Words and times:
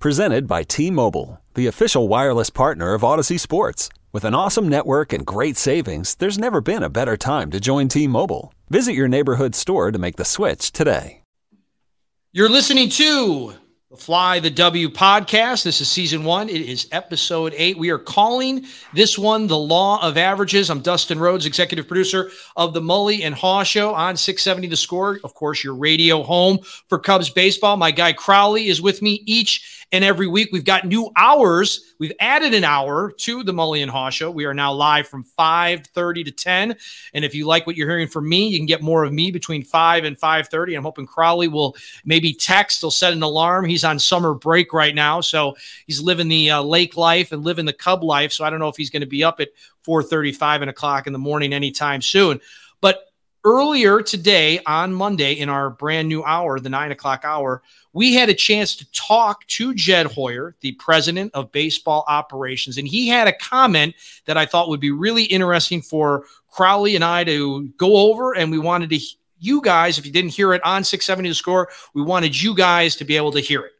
Presented 0.00 0.46
by 0.46 0.62
T 0.64 0.90
Mobile, 0.90 1.40
the 1.54 1.66
official 1.66 2.08
wireless 2.08 2.50
partner 2.50 2.92
of 2.92 3.00
Audacy 3.00 3.40
Sports. 3.40 3.88
With 4.12 4.24
an 4.24 4.34
awesome 4.34 4.68
network 4.68 5.12
and 5.14 5.24
great 5.24 5.56
savings, 5.56 6.14
there's 6.16 6.38
never 6.38 6.60
been 6.60 6.82
a 6.82 6.90
better 6.90 7.16
time 7.16 7.50
to 7.52 7.58
join 7.60 7.88
T 7.88 8.06
Mobile. 8.06 8.52
Visit 8.68 8.92
your 8.92 9.08
neighborhood 9.08 9.54
store 9.54 9.90
to 9.90 9.98
make 9.98 10.16
the 10.16 10.24
switch 10.24 10.72
today. 10.72 11.22
You're 12.32 12.50
listening 12.50 12.90
to 12.90 13.54
the 13.90 13.96
Fly 13.96 14.40
the 14.40 14.50
W 14.50 14.90
podcast. 14.90 15.62
This 15.62 15.80
is 15.80 15.88
season 15.88 16.24
one. 16.24 16.48
It 16.48 16.60
is 16.60 16.88
episode 16.92 17.54
eight. 17.56 17.78
We 17.78 17.90
are 17.90 17.98
calling 17.98 18.66
this 18.92 19.16
one 19.16 19.46
the 19.46 19.56
Law 19.56 20.02
of 20.02 20.18
Averages. 20.18 20.68
I'm 20.68 20.80
Dustin 20.80 21.18
Rhodes, 21.18 21.46
executive 21.46 21.86
producer 21.86 22.30
of 22.56 22.74
the 22.74 22.80
Mully 22.80 23.22
and 23.24 23.34
Haugh 23.34 23.64
Show 23.64 23.94
on 23.94 24.16
670 24.16 24.66
The 24.66 24.76
Score. 24.76 25.20
Of 25.24 25.34
course, 25.34 25.62
your 25.62 25.76
radio 25.76 26.24
home 26.24 26.58
for 26.88 26.98
Cubs 26.98 27.30
baseball. 27.30 27.76
My 27.76 27.92
guy 27.92 28.12
Crawly 28.12 28.66
is 28.66 28.82
with 28.82 29.00
me 29.00 29.22
each 29.26 29.83
and 29.94 30.02
every 30.02 30.26
week. 30.26 30.48
We've 30.50 30.64
got 30.64 30.84
new 30.84 31.08
hours. 31.14 31.94
We've 32.00 32.12
added 32.18 32.52
an 32.52 32.64
hour 32.64 33.12
to 33.18 33.44
the 33.44 33.52
Mully 33.52 33.80
and 33.80 33.90
Haugh 33.90 34.10
Show. 34.10 34.28
We 34.28 34.44
are 34.44 34.52
now 34.52 34.72
live 34.72 35.06
from 35.06 35.22
5:30 35.22 36.24
to 36.24 36.32
10. 36.32 36.76
And 37.14 37.24
if 37.24 37.32
you 37.32 37.46
like 37.46 37.64
what 37.64 37.76
you're 37.76 37.88
hearing 37.88 38.08
from 38.08 38.28
me, 38.28 38.48
you 38.48 38.58
can 38.58 38.66
get 38.66 38.82
more 38.82 39.04
of 39.04 39.12
me 39.12 39.30
between 39.30 39.62
5 39.62 40.02
and 40.02 40.18
5:30. 40.18 40.74
I'm 40.74 40.82
hoping 40.82 41.06
Crawly 41.06 41.46
will 41.46 41.76
maybe 42.04 42.34
text. 42.34 42.80
He'll 42.80 42.90
set 42.90 43.12
an 43.12 43.22
alarm. 43.22 43.66
He's 43.66 43.84
on 43.84 44.00
summer 44.00 44.34
break 44.34 44.72
right 44.72 44.96
now, 44.96 45.20
so 45.20 45.54
he's 45.86 46.00
living 46.00 46.26
the 46.26 46.50
uh, 46.50 46.62
lake 46.62 46.96
life 46.96 47.30
and 47.30 47.44
living 47.44 47.64
the 47.64 47.72
Cub 47.72 48.02
life. 48.02 48.32
So 48.32 48.44
I 48.44 48.50
don't 48.50 48.58
know 48.58 48.68
if 48.68 48.76
he's 48.76 48.90
going 48.90 49.02
to 49.02 49.06
be 49.06 49.22
up 49.22 49.38
at 49.38 49.50
4:30, 49.86 50.34
5 50.34 50.62
and 50.62 50.70
o'clock 50.70 51.06
in 51.06 51.12
the 51.12 51.20
morning 51.20 51.52
anytime 51.52 52.02
soon. 52.02 52.40
But 52.80 53.13
earlier 53.44 54.02
today 54.02 54.60
on 54.66 54.94
Monday 54.94 55.34
in 55.34 55.48
our 55.48 55.70
brand 55.70 56.08
new 56.08 56.24
hour, 56.24 56.58
the 56.58 56.68
nine 56.68 56.92
o'clock 56.92 57.24
hour, 57.24 57.62
we 57.92 58.14
had 58.14 58.28
a 58.28 58.34
chance 58.34 58.74
to 58.76 58.90
talk 58.92 59.46
to 59.46 59.74
Jed 59.74 60.06
Hoyer, 60.06 60.56
the 60.60 60.72
president 60.72 61.32
of 61.34 61.52
baseball 61.52 62.04
operations, 62.08 62.78
and 62.78 62.88
he 62.88 63.08
had 63.08 63.28
a 63.28 63.32
comment 63.32 63.94
that 64.24 64.36
I 64.36 64.46
thought 64.46 64.68
would 64.68 64.80
be 64.80 64.90
really 64.90 65.24
interesting 65.24 65.82
for 65.82 66.24
Crawly 66.48 66.94
and 66.94 67.04
I 67.04 67.24
to 67.24 67.68
go 67.76 67.96
over. 67.96 68.34
And 68.34 68.50
we 68.50 68.58
wanted 68.58 68.90
to, 68.90 69.00
you 69.38 69.60
guys, 69.60 69.98
if 69.98 70.06
you 70.06 70.12
didn't 70.12 70.32
hear 70.32 70.54
it 70.54 70.64
on 70.64 70.84
670 70.84 71.28
to 71.28 71.34
score, 71.34 71.68
we 71.94 72.02
wanted 72.02 72.40
you 72.40 72.54
guys 72.54 72.96
to 72.96 73.04
be 73.04 73.16
able 73.16 73.32
to 73.32 73.40
hear 73.40 73.60
it. 73.60 73.72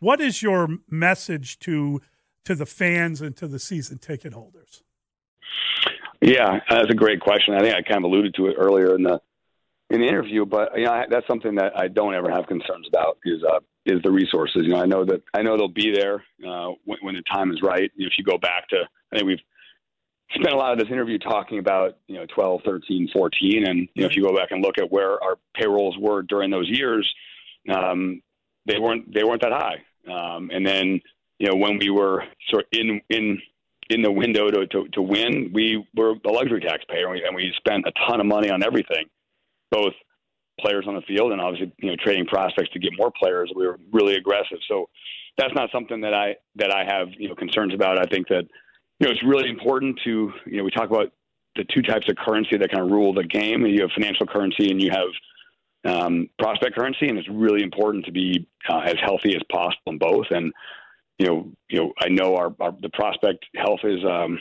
What 0.00 0.20
is 0.20 0.42
your 0.42 0.68
message 0.90 1.58
to 1.60 2.00
to 2.44 2.56
the 2.56 2.66
fans 2.66 3.20
and 3.20 3.36
to 3.36 3.46
the 3.46 3.58
season 3.58 3.98
ticket 3.98 4.32
holders? 4.32 4.82
Yeah, 6.22 6.60
that's 6.70 6.90
a 6.90 6.94
great 6.94 7.20
question. 7.20 7.54
I 7.54 7.60
think 7.60 7.74
I 7.74 7.82
kind 7.82 7.98
of 7.98 8.04
alluded 8.04 8.34
to 8.36 8.46
it 8.46 8.54
earlier 8.56 8.94
in 8.94 9.02
the 9.02 9.20
in 9.90 10.00
the 10.00 10.06
interview, 10.06 10.46
but 10.46 10.70
you 10.78 10.84
know 10.84 11.02
that's 11.10 11.26
something 11.26 11.56
that 11.56 11.72
I 11.76 11.88
don't 11.88 12.14
ever 12.14 12.30
have 12.30 12.46
concerns 12.46 12.86
about 12.88 13.18
is 13.24 13.42
uh, 13.42 13.58
is 13.84 14.00
the 14.02 14.10
resources. 14.10 14.62
You 14.62 14.70
know, 14.70 14.80
I 14.80 14.86
know 14.86 15.04
that 15.04 15.20
I 15.34 15.42
know 15.42 15.56
they'll 15.56 15.66
be 15.66 15.92
there 15.92 16.22
uh, 16.46 16.70
when, 16.84 16.98
when 17.02 17.14
the 17.16 17.22
time 17.30 17.50
is 17.50 17.60
right. 17.60 17.90
If 17.96 18.12
you 18.16 18.24
go 18.24 18.38
back 18.38 18.68
to, 18.68 18.76
I 19.12 19.16
think 19.16 19.26
we've 19.26 19.40
spent 20.34 20.54
a 20.54 20.56
lot 20.56 20.72
of 20.72 20.78
this 20.78 20.88
interview 20.92 21.18
talking 21.18 21.58
about 21.58 21.98
you 22.06 22.14
know 22.14 22.26
12, 22.32 22.60
13, 22.64 23.10
14, 23.12 23.66
and 23.66 23.88
you 23.94 24.02
know 24.02 24.06
if 24.06 24.14
you 24.14 24.22
go 24.22 24.36
back 24.36 24.52
and 24.52 24.62
look 24.62 24.78
at 24.78 24.92
where 24.92 25.22
our 25.22 25.38
payrolls 25.54 25.96
were 25.98 26.22
during 26.22 26.52
those 26.52 26.68
years, 26.68 27.12
um, 27.74 28.22
they 28.66 28.78
weren't 28.78 29.12
they 29.12 29.24
weren't 29.24 29.42
that 29.42 29.52
high. 29.52 29.82
Um, 30.08 30.50
and 30.52 30.64
then 30.64 31.00
you 31.40 31.48
know 31.48 31.56
when 31.56 31.78
we 31.78 31.90
were 31.90 32.22
sort 32.48 32.62
of 32.62 32.68
in 32.70 33.00
in 33.10 33.42
in 33.90 34.02
the 34.02 34.10
window 34.10 34.50
to, 34.50 34.66
to, 34.66 34.88
to 34.92 35.02
win, 35.02 35.50
we 35.52 35.86
were 35.94 36.14
a 36.24 36.30
luxury 36.30 36.60
taxpayer 36.60 37.04
and 37.04 37.12
we, 37.12 37.24
and 37.24 37.34
we 37.34 37.52
spent 37.56 37.84
a 37.86 37.92
ton 38.08 38.20
of 38.20 38.26
money 38.26 38.50
on 38.50 38.62
everything, 38.62 39.06
both 39.70 39.92
players 40.60 40.84
on 40.86 40.94
the 40.94 41.02
field 41.02 41.32
and 41.32 41.40
obviously 41.40 41.72
you 41.78 41.90
know 41.90 41.96
trading 42.02 42.26
prospects 42.26 42.70
to 42.70 42.78
get 42.78 42.92
more 42.96 43.10
players. 43.10 43.52
We 43.54 43.66
were 43.66 43.78
really 43.92 44.14
aggressive, 44.14 44.58
so 44.68 44.88
that's 45.38 45.54
not 45.54 45.70
something 45.72 46.00
that 46.02 46.14
I 46.14 46.36
that 46.56 46.70
I 46.70 46.84
have 46.84 47.08
you 47.18 47.28
know 47.28 47.34
concerns 47.34 47.74
about. 47.74 47.98
I 47.98 48.04
think 48.10 48.28
that 48.28 48.44
you 49.00 49.06
know 49.06 49.10
it's 49.10 49.22
really 49.24 49.48
important 49.48 49.98
to 50.04 50.32
you 50.46 50.58
know 50.58 50.64
we 50.64 50.70
talk 50.70 50.90
about 50.90 51.12
the 51.56 51.64
two 51.64 51.82
types 51.82 52.08
of 52.08 52.16
currency 52.16 52.56
that 52.56 52.70
kind 52.70 52.84
of 52.84 52.90
rule 52.90 53.12
the 53.12 53.24
game. 53.24 53.66
You 53.66 53.82
have 53.82 53.90
financial 53.94 54.26
currency 54.26 54.70
and 54.70 54.80
you 54.80 54.90
have 54.90 55.08
um, 55.84 56.28
prospect 56.38 56.76
currency, 56.76 57.08
and 57.08 57.18
it's 57.18 57.28
really 57.28 57.62
important 57.62 58.04
to 58.06 58.12
be 58.12 58.46
uh, 58.68 58.80
as 58.80 58.94
healthy 59.02 59.34
as 59.34 59.42
possible 59.50 59.92
in 59.92 59.98
both. 59.98 60.26
And 60.30 60.52
you 61.18 61.26
know, 61.26 61.52
you 61.68 61.78
know, 61.78 61.92
I 62.00 62.08
know 62.08 62.36
our, 62.36 62.54
our 62.60 62.74
the 62.80 62.90
prospect 62.90 63.44
health 63.56 63.80
is 63.84 64.04
um, 64.04 64.38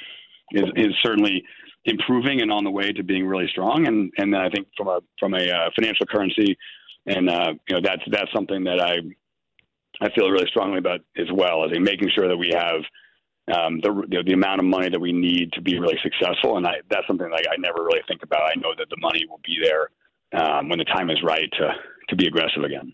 is, 0.52 0.66
is 0.76 0.94
certainly 1.04 1.44
improving 1.86 2.42
and 2.42 2.52
on 2.52 2.64
the 2.64 2.72
way 2.72 2.92
to 2.92 3.04
being 3.04 3.26
really 3.26 3.48
strong. 3.50 3.88
And 3.88 4.12
and 4.18 4.36
I 4.36 4.50
think 4.50 4.68
from 4.78 4.88
a 4.88 5.00
from 5.20 5.34
a 5.34 5.50
uh, 5.50 5.70
financial 5.76 6.06
currency, 6.06 6.58
and 7.06 7.30
uh, 7.30 7.54
you 7.68 7.76
know, 7.76 7.82
that's 7.84 8.04
that's 8.12 8.32
something 8.34 8.64
that 8.66 8.82
I 8.82 8.98
I 10.02 10.10
feel 10.16 10.30
really 10.30 10.48
strongly 10.48 10.80
about 10.80 11.02
as 11.18 11.28
well. 11.34 11.66
as 11.66 11.72
making 11.80 12.10
sure 12.16 12.28
that 12.28 12.38
we 12.38 12.52
have 12.54 12.82
um, 13.56 13.80
the 13.82 13.90
know, 13.90 14.24
the 14.26 14.34
amount 14.34 14.60
of 14.60 14.66
money 14.66 14.90
that 14.90 15.00
we 15.00 15.12
need 15.12 15.52
to 15.54 15.62
be 15.62 15.80
really 15.80 15.98
successful. 16.02 16.58
And 16.58 16.68
I, 16.68 16.76
that's 16.90 17.08
something 17.08 17.30
that 17.30 17.48
I 17.50 17.56
never 17.58 17.84
really 17.84 18.02
think 18.08 18.24
about. 18.24 18.42
I 18.42 18.60
know 18.60 18.74
that 18.78 18.90
the 18.90 18.98
money 19.00 19.26
will 19.30 19.42
be 19.44 19.58
there 19.64 19.90
um, 20.40 20.70
when 20.70 20.80
the 20.80 20.86
time 20.86 21.10
is 21.10 21.22
right 21.24 21.50
to 21.60 21.74
to 22.10 22.16
be 22.16 22.28
aggressive 22.28 22.64
again. 22.64 22.94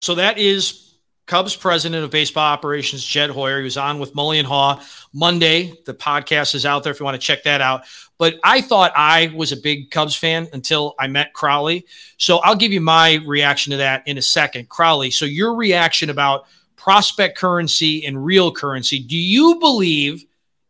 So 0.00 0.14
that 0.16 0.38
is 0.38 0.95
Cubs 1.26 1.56
president 1.56 2.04
of 2.04 2.10
baseball 2.10 2.44
operations, 2.44 3.04
Jed 3.04 3.30
Hoyer. 3.30 3.58
He 3.58 3.64
was 3.64 3.76
on 3.76 3.98
with 3.98 4.14
Mully 4.14 4.44
Haugh 4.44 4.80
Monday. 5.12 5.72
The 5.84 5.92
podcast 5.94 6.54
is 6.54 6.64
out 6.64 6.84
there 6.84 6.92
if 6.92 7.00
you 7.00 7.04
want 7.04 7.20
to 7.20 7.26
check 7.26 7.42
that 7.42 7.60
out. 7.60 7.82
But 8.16 8.36
I 8.44 8.60
thought 8.60 8.92
I 8.94 9.32
was 9.34 9.50
a 9.50 9.56
big 9.56 9.90
Cubs 9.90 10.14
fan 10.14 10.46
until 10.52 10.94
I 11.00 11.08
met 11.08 11.32
Crawly. 11.32 11.84
So 12.16 12.38
I'll 12.38 12.54
give 12.54 12.72
you 12.72 12.80
my 12.80 13.20
reaction 13.26 13.72
to 13.72 13.76
that 13.78 14.06
in 14.06 14.18
a 14.18 14.22
second. 14.22 14.68
Crawly, 14.68 15.10
so 15.10 15.24
your 15.24 15.54
reaction 15.54 16.10
about 16.10 16.46
prospect 16.76 17.36
currency 17.36 18.06
and 18.06 18.24
real 18.24 18.52
currency. 18.52 19.00
Do 19.00 19.16
you 19.16 19.58
believe 19.58 20.24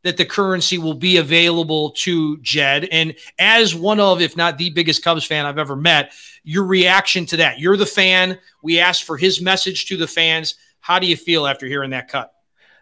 that 0.06 0.16
the 0.16 0.24
currency 0.24 0.78
will 0.78 0.94
be 0.94 1.18
available 1.18 1.90
to 1.90 2.38
Jed? 2.38 2.88
And 2.90 3.14
as 3.38 3.74
one 3.74 4.00
of, 4.00 4.20
if 4.20 4.36
not 4.36 4.56
the 4.56 4.70
biggest 4.70 5.02
Cubs 5.02 5.24
fan 5.24 5.44
I've 5.44 5.58
ever 5.58 5.76
met, 5.76 6.12
your 6.44 6.64
reaction 6.64 7.26
to 7.26 7.36
that. 7.38 7.58
You're 7.58 7.76
the 7.76 7.86
fan. 7.86 8.38
We 8.62 8.78
asked 8.78 9.04
for 9.04 9.16
his 9.16 9.40
message 9.40 9.86
to 9.86 9.96
the 9.96 10.06
fans. 10.06 10.54
How 10.80 10.98
do 10.98 11.06
you 11.06 11.16
feel 11.16 11.46
after 11.46 11.66
hearing 11.66 11.90
that 11.90 12.08
cut? 12.08 12.32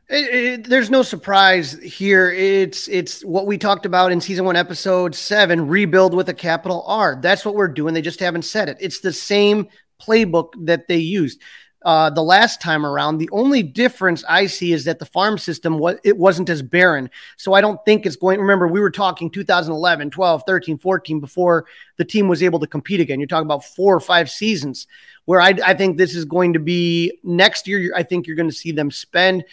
It, 0.09 0.35
it, 0.35 0.65
there's 0.65 0.91
no 0.91 1.03
surprise 1.03 1.73
here. 1.83 2.31
It's 2.31 2.89
it's 2.89 3.25
what 3.25 3.47
we 3.47 3.57
talked 3.57 3.87
about 3.87 4.13
in 4.13 4.21
season 4.21 4.45
one, 4.45 4.55
episode 4.55 5.15
seven. 5.15 5.67
Rebuild 5.67 6.13
with 6.13 6.29
a 6.29 6.35
capital 6.35 6.85
R. 6.87 7.19
That's 7.23 7.47
what 7.47 7.55
we're 7.55 7.69
doing. 7.69 7.95
They 7.95 8.03
just 8.03 8.21
haven't 8.21 8.43
said 8.43 8.69
it. 8.69 8.77
It's 8.81 9.01
the 9.01 9.15
same 9.15 9.69
playbook 9.99 10.51
that 10.67 10.89
they 10.89 10.99
used 10.99 11.41
uh, 11.85 12.09
the 12.09 12.23
last 12.23 12.61
time 12.63 12.87
around. 12.87 13.19
The 13.19 13.29
only 13.31 13.63
difference 13.63 14.25
I 14.29 14.47
see 14.47 14.73
is 14.73 14.85
that 14.85 14.99
the 14.99 15.07
farm 15.07 15.37
system 15.37 15.79
was 15.79 15.99
it 16.03 16.17
wasn't 16.17 16.49
as 16.49 16.63
barren. 16.63 17.11
So 17.37 17.53
I 17.53 17.61
don't 17.61 17.83
think 17.85 18.07
it's 18.07 18.17
going. 18.17 18.41
Remember, 18.41 18.67
we 18.67 18.81
were 18.81 18.91
talking 18.91 19.31
2011, 19.31 20.11
12, 20.11 20.43
13, 20.47 20.79
14 20.79 21.21
before 21.21 21.67
the 21.97 22.05
team 22.05 22.27
was 22.29 22.43
able 22.43 22.59
to 22.61 22.67
compete 22.67 23.01
again. 23.01 23.21
You're 23.21 23.27
talking 23.27 23.47
about 23.47 23.65
four 23.65 23.95
or 23.95 24.01
five 24.01 24.31
seasons 24.31 24.87
where 25.27 25.41
I, 25.41 25.55
I 25.65 25.75
think 25.75 25.97
this 25.97 26.15
is 26.15 26.25
going 26.25 26.55
to 26.55 26.59
be 26.59 27.19
next 27.23 27.69
year. 27.69 27.93
I 27.95 28.03
think 28.03 28.27
you're 28.27 28.37
going 28.37 28.51
to 28.51 28.55
see 28.55 28.73
them 28.73 28.91
spend. 28.91 29.45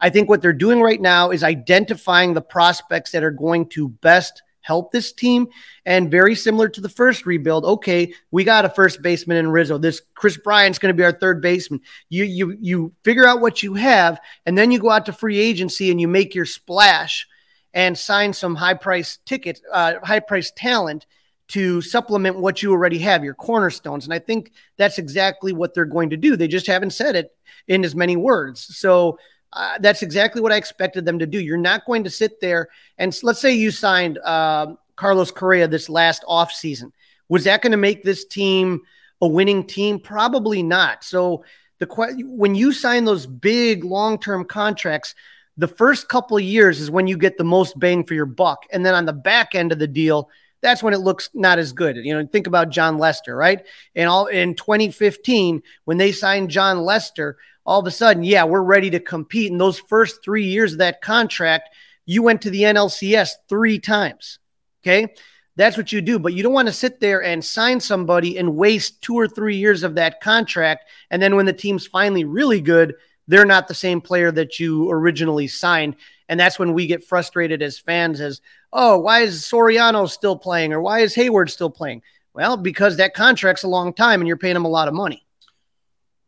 I 0.00 0.10
think 0.10 0.28
what 0.28 0.42
they're 0.42 0.52
doing 0.52 0.80
right 0.80 1.00
now 1.00 1.30
is 1.30 1.42
identifying 1.42 2.34
the 2.34 2.40
prospects 2.40 3.10
that 3.12 3.24
are 3.24 3.32
going 3.32 3.66
to 3.70 3.88
best 3.88 4.42
help 4.68 4.92
this 4.92 5.12
team. 5.12 5.48
And 5.86 6.10
very 6.10 6.34
similar 6.34 6.68
to 6.68 6.80
the 6.82 6.90
first 6.90 7.24
rebuild, 7.24 7.64
okay, 7.64 8.12
we 8.30 8.44
got 8.44 8.66
a 8.66 8.68
first 8.68 9.00
baseman 9.00 9.38
in 9.38 9.48
Rizzo. 9.48 9.78
This 9.78 10.02
Kris 10.14 10.36
Bryant's 10.36 10.78
going 10.78 10.94
to 10.94 10.96
be 10.96 11.04
our 11.04 11.12
third 11.12 11.40
baseman. 11.40 11.80
You 12.10 12.24
you 12.24 12.56
you 12.60 12.92
figure 13.02 13.26
out 13.26 13.40
what 13.40 13.62
you 13.62 13.74
have, 13.74 14.20
and 14.44 14.56
then 14.56 14.70
you 14.70 14.78
go 14.78 14.90
out 14.90 15.06
to 15.06 15.12
free 15.12 15.38
agency 15.38 15.90
and 15.90 15.98
you 16.00 16.06
make 16.06 16.34
your 16.34 16.44
splash 16.44 17.26
and 17.72 17.96
sign 17.96 18.32
some 18.34 18.54
high 18.54 18.74
price 18.74 19.18
tickets, 19.24 19.62
uh, 19.72 19.94
high 20.02 20.20
price 20.20 20.52
talent 20.54 21.06
to 21.48 21.80
supplement 21.80 22.38
what 22.38 22.62
you 22.62 22.72
already 22.72 22.98
have, 22.98 23.24
your 23.24 23.34
cornerstones. 23.34 24.04
And 24.04 24.12
I 24.12 24.18
think 24.18 24.52
that's 24.76 24.98
exactly 24.98 25.54
what 25.54 25.72
they're 25.72 25.86
going 25.86 26.10
to 26.10 26.16
do. 26.18 26.36
They 26.36 26.48
just 26.48 26.66
haven't 26.66 26.92
said 26.92 27.16
it 27.16 27.34
in 27.66 27.84
as 27.84 27.94
many 27.94 28.16
words. 28.16 28.76
So 28.76 29.18
uh, 29.52 29.78
that's 29.80 30.02
exactly 30.02 30.40
what 30.40 30.52
I 30.52 30.56
expected 30.56 31.04
them 31.04 31.18
to 31.18 31.26
do. 31.26 31.40
You're 31.40 31.56
not 31.56 31.86
going 31.86 32.04
to 32.04 32.10
sit 32.10 32.40
there 32.40 32.68
and 32.98 33.16
let's 33.22 33.40
say 33.40 33.54
you 33.54 33.70
signed 33.70 34.18
uh, 34.18 34.74
Carlos 34.96 35.30
Correa 35.30 35.68
this 35.68 35.88
last 35.88 36.24
offseason. 36.28 36.92
Was 37.28 37.44
that 37.44 37.62
going 37.62 37.72
to 37.72 37.78
make 37.78 38.02
this 38.02 38.24
team 38.24 38.82
a 39.20 39.28
winning 39.28 39.64
team? 39.64 40.00
Probably 40.00 40.62
not. 40.62 41.04
So 41.04 41.44
the 41.78 41.86
when 42.26 42.54
you 42.54 42.72
sign 42.72 43.04
those 43.04 43.26
big 43.26 43.84
long-term 43.84 44.46
contracts, 44.46 45.14
the 45.56 45.68
first 45.68 46.08
couple 46.08 46.36
of 46.36 46.42
years 46.42 46.80
is 46.80 46.90
when 46.90 47.06
you 47.06 47.16
get 47.16 47.38
the 47.38 47.44
most 47.44 47.78
bang 47.78 48.04
for 48.04 48.14
your 48.14 48.26
buck, 48.26 48.64
and 48.72 48.84
then 48.84 48.94
on 48.94 49.06
the 49.06 49.12
back 49.12 49.54
end 49.54 49.72
of 49.72 49.78
the 49.78 49.86
deal, 49.86 50.30
that's 50.60 50.82
when 50.82 50.94
it 50.94 50.98
looks 50.98 51.30
not 51.34 51.58
as 51.58 51.72
good. 51.72 51.96
You 51.96 52.14
know, 52.14 52.26
think 52.26 52.46
about 52.46 52.70
Jon 52.70 52.98
Lester, 52.98 53.36
right? 53.36 53.64
And 53.94 54.08
all 54.08 54.26
in 54.26 54.54
2015, 54.54 55.62
when 55.84 55.98
they 55.98 56.12
signed 56.12 56.50
Jon 56.50 56.80
Lester, 56.80 57.36
all 57.68 57.80
of 57.80 57.86
a 57.86 57.90
sudden, 57.90 58.22
yeah, 58.22 58.44
we're 58.44 58.62
ready 58.62 58.88
to 58.88 58.98
compete. 58.98 59.52
In 59.52 59.58
those 59.58 59.78
first 59.78 60.24
three 60.24 60.46
years 60.46 60.72
of 60.72 60.78
that 60.78 61.02
contract, 61.02 61.68
you 62.06 62.22
went 62.22 62.40
to 62.40 62.50
the 62.50 62.62
NLCS 62.62 63.28
three 63.46 63.78
times. 63.78 64.38
Okay. 64.82 65.12
That's 65.54 65.76
what 65.76 65.92
you 65.92 66.00
do. 66.00 66.18
But 66.18 66.32
you 66.32 66.42
don't 66.42 66.54
want 66.54 66.68
to 66.68 66.72
sit 66.72 66.98
there 66.98 67.22
and 67.22 67.44
sign 67.44 67.78
somebody 67.78 68.38
and 68.38 68.56
waste 68.56 69.02
two 69.02 69.16
or 69.16 69.28
three 69.28 69.56
years 69.56 69.82
of 69.82 69.96
that 69.96 70.22
contract. 70.22 70.88
And 71.10 71.20
then 71.20 71.36
when 71.36 71.44
the 71.44 71.52
team's 71.52 71.86
finally 71.86 72.24
really 72.24 72.62
good, 72.62 72.94
they're 73.26 73.44
not 73.44 73.68
the 73.68 73.74
same 73.74 74.00
player 74.00 74.32
that 74.32 74.58
you 74.58 74.90
originally 74.90 75.46
signed. 75.46 75.96
And 76.30 76.40
that's 76.40 76.58
when 76.58 76.72
we 76.72 76.86
get 76.86 77.04
frustrated 77.04 77.60
as 77.60 77.78
fans 77.78 78.22
as, 78.22 78.40
oh, 78.72 78.98
why 78.98 79.20
is 79.20 79.42
Soriano 79.42 80.08
still 80.08 80.38
playing 80.38 80.72
or 80.72 80.80
why 80.80 81.00
is 81.00 81.14
Heyward 81.14 81.50
still 81.50 81.68
playing? 81.68 82.00
Well, 82.32 82.56
because 82.56 82.96
that 82.96 83.12
contract's 83.12 83.64
a 83.64 83.68
long 83.68 83.92
time 83.92 84.22
and 84.22 84.26
you're 84.26 84.38
paying 84.38 84.56
him 84.56 84.64
a 84.64 84.68
lot 84.68 84.88
of 84.88 84.94
money. 84.94 85.26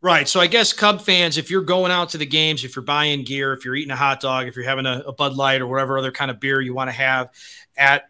Right. 0.03 0.27
So 0.27 0.39
I 0.39 0.47
guess 0.47 0.73
Cub 0.73 0.99
fans, 0.99 1.37
if 1.37 1.51
you're 1.51 1.61
going 1.61 1.91
out 1.91 2.09
to 2.09 2.17
the 2.17 2.25
games, 2.25 2.63
if 2.63 2.75
you're 2.75 2.83
buying 2.83 3.23
gear, 3.23 3.53
if 3.53 3.63
you're 3.63 3.75
eating 3.75 3.91
a 3.91 3.95
hot 3.95 4.19
dog, 4.19 4.47
if 4.47 4.55
you're 4.55 4.65
having 4.65 4.87
a, 4.87 5.03
a 5.05 5.13
Bud 5.13 5.35
Light 5.35 5.61
or 5.61 5.67
whatever 5.67 5.97
other 5.97 6.11
kind 6.11 6.31
of 6.31 6.39
beer 6.39 6.59
you 6.59 6.73
want 6.73 6.87
to 6.87 6.95
have 6.95 7.29
at 7.77 8.09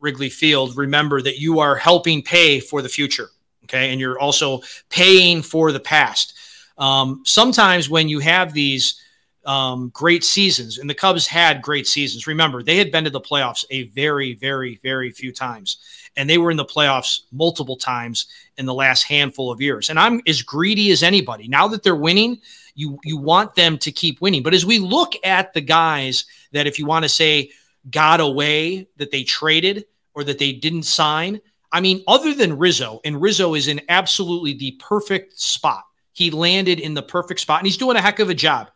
Wrigley 0.00 0.30
Field, 0.30 0.76
remember 0.76 1.22
that 1.22 1.38
you 1.38 1.60
are 1.60 1.76
helping 1.76 2.22
pay 2.22 2.58
for 2.58 2.82
the 2.82 2.88
future. 2.88 3.28
Okay. 3.64 3.92
And 3.92 4.00
you're 4.00 4.18
also 4.18 4.62
paying 4.88 5.42
for 5.42 5.70
the 5.70 5.78
past. 5.78 6.34
Um, 6.76 7.22
sometimes 7.24 7.88
when 7.88 8.08
you 8.08 8.18
have 8.18 8.52
these 8.52 9.00
um, 9.44 9.90
great 9.94 10.24
seasons, 10.24 10.78
and 10.78 10.90
the 10.90 10.94
Cubs 10.94 11.26
had 11.26 11.62
great 11.62 11.86
seasons, 11.86 12.26
remember, 12.26 12.64
they 12.64 12.76
had 12.78 12.90
been 12.90 13.04
to 13.04 13.10
the 13.10 13.20
playoffs 13.20 13.64
a 13.70 13.84
very, 13.84 14.34
very, 14.34 14.80
very 14.82 15.10
few 15.10 15.32
times. 15.32 15.78
And 16.18 16.28
they 16.28 16.36
were 16.36 16.50
in 16.50 16.58
the 16.58 16.64
playoffs 16.64 17.20
multiple 17.32 17.76
times 17.76 18.26
in 18.58 18.66
the 18.66 18.74
last 18.74 19.04
handful 19.04 19.50
of 19.50 19.62
years. 19.62 19.88
And 19.88 19.98
I'm 19.98 20.20
as 20.26 20.42
greedy 20.42 20.90
as 20.90 21.02
anybody. 21.02 21.48
Now 21.48 21.68
that 21.68 21.82
they're 21.82 21.96
winning, 21.96 22.40
you 22.74 22.98
you 23.04 23.16
want 23.16 23.54
them 23.54 23.78
to 23.78 23.90
keep 23.90 24.20
winning. 24.20 24.42
But 24.42 24.52
as 24.52 24.66
we 24.66 24.78
look 24.78 25.14
at 25.24 25.54
the 25.54 25.62
guys 25.62 26.26
that, 26.52 26.66
if 26.66 26.78
you 26.78 26.84
want 26.84 27.04
to 27.04 27.08
say, 27.08 27.50
got 27.90 28.20
away 28.20 28.88
that 28.96 29.10
they 29.10 29.22
traded 29.22 29.86
or 30.14 30.24
that 30.24 30.38
they 30.38 30.52
didn't 30.52 30.82
sign. 30.82 31.40
I 31.70 31.80
mean, 31.80 32.02
other 32.06 32.34
than 32.34 32.58
Rizzo, 32.58 33.00
and 33.04 33.20
Rizzo 33.20 33.54
is 33.54 33.68
in 33.68 33.80
absolutely 33.88 34.54
the 34.54 34.72
perfect 34.72 35.38
spot. 35.38 35.84
He 36.12 36.30
landed 36.30 36.80
in 36.80 36.94
the 36.94 37.02
perfect 37.02 37.40
spot 37.40 37.60
and 37.60 37.66
he's 37.66 37.76
doing 37.76 37.96
a 37.96 38.02
heck 38.02 38.18
of 38.18 38.28
a 38.28 38.34
job. 38.34 38.70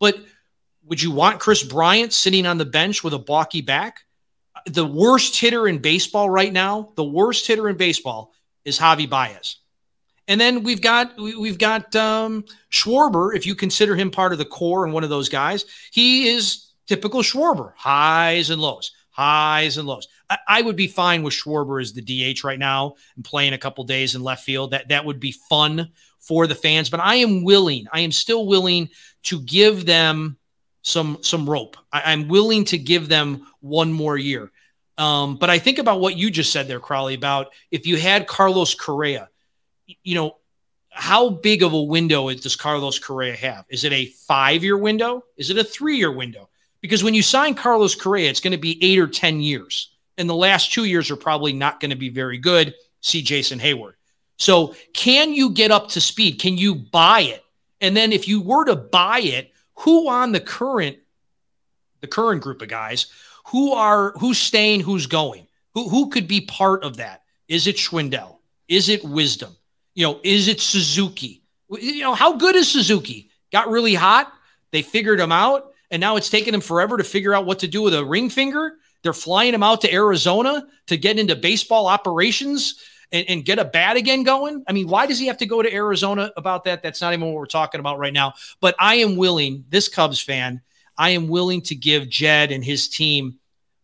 But 0.00 0.18
would 0.84 1.00
you 1.00 1.12
want 1.12 1.38
Kris 1.38 1.62
Bryant 1.62 2.12
sitting 2.12 2.46
on 2.46 2.58
the 2.58 2.64
bench 2.64 3.04
with 3.04 3.14
a 3.14 3.18
balky 3.18 3.60
back? 3.60 4.04
The 4.66 4.86
worst 4.86 5.38
hitter 5.38 5.66
in 5.68 5.78
baseball 5.78 6.28
right 6.28 6.52
now, 6.52 6.92
the 6.96 7.04
worst 7.04 7.46
hitter 7.46 7.68
in 7.68 7.76
baseball 7.76 8.32
is 8.64 8.78
Javi 8.78 9.08
Baez. 9.08 9.56
And 10.28 10.40
then 10.40 10.62
we've 10.62 10.80
got 10.80 11.18
we've 11.18 11.58
got 11.58 11.94
um, 11.96 12.44
Schwarber. 12.70 13.34
If 13.34 13.46
you 13.46 13.54
consider 13.56 13.96
him 13.96 14.10
part 14.10 14.32
of 14.32 14.38
the 14.38 14.44
core 14.44 14.84
and 14.84 14.94
one 14.94 15.02
of 15.02 15.10
those 15.10 15.28
guys, 15.28 15.64
he 15.90 16.28
is 16.28 16.68
typical 16.86 17.22
Schwarber, 17.22 17.72
highs 17.76 18.50
and 18.50 18.62
lows, 18.62 18.92
highs 19.10 19.76
and 19.76 19.88
lows. 19.88 20.06
I, 20.28 20.38
I, 20.46 20.62
would 20.62 20.76
be 20.76 20.86
fine 20.86 21.24
with 21.24 21.34
Schwarber 21.34 21.82
as 21.82 21.92
the 21.92 22.02
DH 22.34 22.44
right 22.44 22.58
now 22.58 22.94
and 23.16 23.24
playing 23.24 23.54
a 23.54 23.58
couple 23.58 23.82
days 23.82 24.14
in 24.14 24.22
left 24.22 24.44
field. 24.44 24.70
That 24.70 24.88
that 24.90 25.04
would 25.04 25.18
be 25.18 25.32
fun 25.32 25.90
for 26.20 26.46
the 26.46 26.54
fans. 26.54 26.90
But 26.90 27.00
I 27.00 27.16
am 27.16 27.42
willing, 27.42 27.86
I 27.92 28.00
am 28.00 28.12
still 28.12 28.46
willing 28.46 28.90
to 29.24 29.40
give 29.40 29.84
them 29.84 30.38
some 30.82 31.18
some 31.22 31.48
rope. 31.48 31.76
I, 31.92 32.12
am 32.12 32.28
willing 32.28 32.64
to 32.66 32.78
give 32.78 33.08
them 33.08 33.46
one 33.60 33.92
more 33.92 34.16
year. 34.16 34.50
Um, 34.98 35.36
but 35.36 35.50
I 35.50 35.58
think 35.58 35.78
about 35.78 36.00
what 36.00 36.16
you 36.16 36.30
just 36.30 36.52
said 36.52 36.68
there, 36.68 36.80
Crawly, 36.80 37.14
about 37.14 37.52
if 37.70 37.86
you 37.86 37.96
had 37.96 38.26
Carlos 38.26 38.74
Correa, 38.74 39.28
you 40.02 40.14
know, 40.14 40.36
how 40.90 41.30
big 41.30 41.62
of 41.62 41.72
a 41.72 41.82
window 41.82 42.32
does 42.34 42.56
Carlos 42.56 42.98
Correa 42.98 43.36
have? 43.36 43.64
Is 43.70 43.84
it 43.84 43.92
a 43.92 44.06
five 44.06 44.62
year 44.62 44.76
window? 44.76 45.24
Is 45.36 45.50
it 45.50 45.58
a 45.58 45.64
three 45.64 45.96
year 45.96 46.12
window? 46.12 46.48
Because 46.80 47.04
when 47.04 47.14
you 47.14 47.22
sign 47.22 47.54
Carlos 47.54 47.94
Correa, 47.94 48.30
it's 48.30 48.40
going 48.40 48.52
to 48.52 48.58
be 48.58 48.82
eight 48.82 48.98
or 48.98 49.06
10 49.06 49.40
years. 49.40 49.94
And 50.18 50.28
the 50.28 50.34
last 50.34 50.72
two 50.72 50.84
years 50.84 51.10
are 51.10 51.16
probably 51.16 51.52
not 51.52 51.80
going 51.80 51.90
to 51.90 51.96
be 51.96 52.08
very 52.08 52.38
good. 52.38 52.74
See 53.00 53.22
Jason 53.22 53.58
Heyward. 53.58 53.94
So, 54.36 54.74
can 54.94 55.32
you 55.32 55.50
get 55.50 55.70
up 55.70 55.88
to 55.90 56.00
speed? 56.00 56.40
Can 56.40 56.56
you 56.56 56.74
buy 56.74 57.20
it? 57.22 57.44
And 57.80 57.96
then, 57.96 58.12
if 58.12 58.26
you 58.26 58.40
were 58.40 58.64
to 58.64 58.76
buy 58.76 59.20
it, 59.20 59.52
who 59.80 60.08
on 60.08 60.32
the 60.32 60.40
current 60.40 60.98
the 62.00 62.06
current 62.06 62.42
group 62.42 62.62
of 62.62 62.68
guys 62.68 63.06
who 63.48 63.72
are 63.72 64.12
who's 64.12 64.38
staying, 64.38 64.80
who's 64.80 65.06
going, 65.06 65.46
who 65.74 65.88
who 65.88 66.10
could 66.10 66.28
be 66.28 66.40
part 66.40 66.84
of 66.84 66.96
that? 66.98 67.22
Is 67.48 67.66
it 67.66 67.76
Schwindel? 67.76 68.38
Is 68.68 68.88
it 68.88 69.04
Wisdom? 69.04 69.56
You 69.94 70.06
know, 70.06 70.20
is 70.22 70.48
it 70.48 70.60
Suzuki? 70.60 71.42
You 71.68 72.02
know, 72.02 72.14
how 72.14 72.36
good 72.36 72.56
is 72.56 72.68
Suzuki? 72.68 73.30
Got 73.52 73.68
really 73.68 73.94
hot. 73.94 74.32
They 74.70 74.82
figured 74.82 75.18
him 75.20 75.32
out 75.32 75.72
and 75.90 76.00
now 76.00 76.16
it's 76.16 76.30
taken 76.30 76.54
him 76.54 76.60
forever 76.60 76.96
to 76.96 77.04
figure 77.04 77.34
out 77.34 77.46
what 77.46 77.58
to 77.60 77.68
do 77.68 77.82
with 77.82 77.94
a 77.94 78.04
ring 78.04 78.30
finger. 78.30 78.76
They're 79.02 79.12
flying 79.12 79.54
him 79.54 79.62
out 79.62 79.80
to 79.80 79.92
Arizona 79.92 80.66
to 80.86 80.96
get 80.96 81.18
into 81.18 81.34
baseball 81.34 81.86
operations 81.86 82.76
and, 83.12 83.26
and, 83.28 83.44
get 83.44 83.58
a 83.58 83.64
bat 83.64 83.96
again 83.96 84.22
going. 84.22 84.62
I 84.68 84.72
mean, 84.72 84.86
why 84.86 85.06
does 85.06 85.18
he 85.18 85.26
have 85.26 85.38
to 85.38 85.46
go 85.46 85.62
to 85.62 85.72
Arizona 85.72 86.30
about 86.36 86.64
that? 86.64 86.82
That's 86.82 87.00
not 87.00 87.12
even 87.12 87.26
what 87.26 87.34
we're 87.34 87.46
talking 87.46 87.80
about 87.80 87.98
right 87.98 88.12
now. 88.12 88.34
But 88.60 88.76
I 88.78 88.96
am 88.96 89.16
willing, 89.16 89.64
this 89.68 89.88
Cubs 89.88 90.20
fan, 90.20 90.60
I 90.96 91.10
am 91.10 91.28
willing 91.28 91.62
to 91.62 91.74
give 91.74 92.08
Jed 92.08 92.52
and 92.52 92.64
his 92.64 92.88
team 92.88 93.38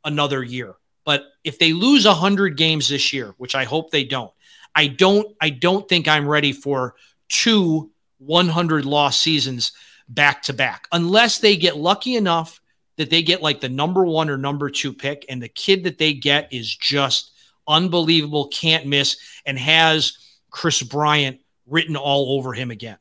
another 0.04 0.42
year. 0.42 0.74
But 1.04 1.24
if 1.44 1.58
they 1.58 1.72
lose 1.72 2.04
100 2.04 2.56
games 2.56 2.88
this 2.88 3.12
year, 3.12 3.34
which 3.38 3.54
I 3.54 3.64
hope 3.64 3.90
they 3.90 4.04
don't, 4.04 4.32
I 4.74 4.88
don't 4.88 5.34
I 5.40 5.50
don't 5.50 5.88
think 5.88 6.06
I'm 6.06 6.28
ready 6.28 6.52
for 6.52 6.94
two 7.28 7.90
100 8.18 8.84
loss 8.84 9.18
seasons 9.18 9.72
back 10.08 10.42
to 10.42 10.52
back, 10.52 10.88
unless 10.92 11.38
they 11.38 11.56
get 11.56 11.76
lucky 11.76 12.16
enough 12.16 12.60
that 12.96 13.10
they 13.10 13.22
get 13.22 13.42
like 13.42 13.60
the 13.60 13.68
number 13.68 14.04
one 14.04 14.28
or 14.28 14.36
number 14.36 14.68
two 14.68 14.92
pick, 14.92 15.24
and 15.28 15.42
the 15.42 15.48
kid 15.48 15.84
that 15.84 15.98
they 15.98 16.12
get 16.12 16.52
is 16.52 16.74
just 16.74 17.32
unbelievable, 17.68 18.48
can't 18.48 18.86
miss, 18.86 19.16
and 19.44 19.58
has 19.58 20.18
Kris 20.50 20.82
Bryant 20.82 21.40
written 21.66 21.96
all 21.96 22.38
over 22.38 22.52
him 22.52 22.70
again. 22.70 22.98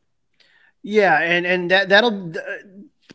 Yeah, 0.83 1.19
and 1.19 1.45
and 1.45 1.71
that 1.71 1.89
that'll 1.89 2.31
uh, 2.37 2.41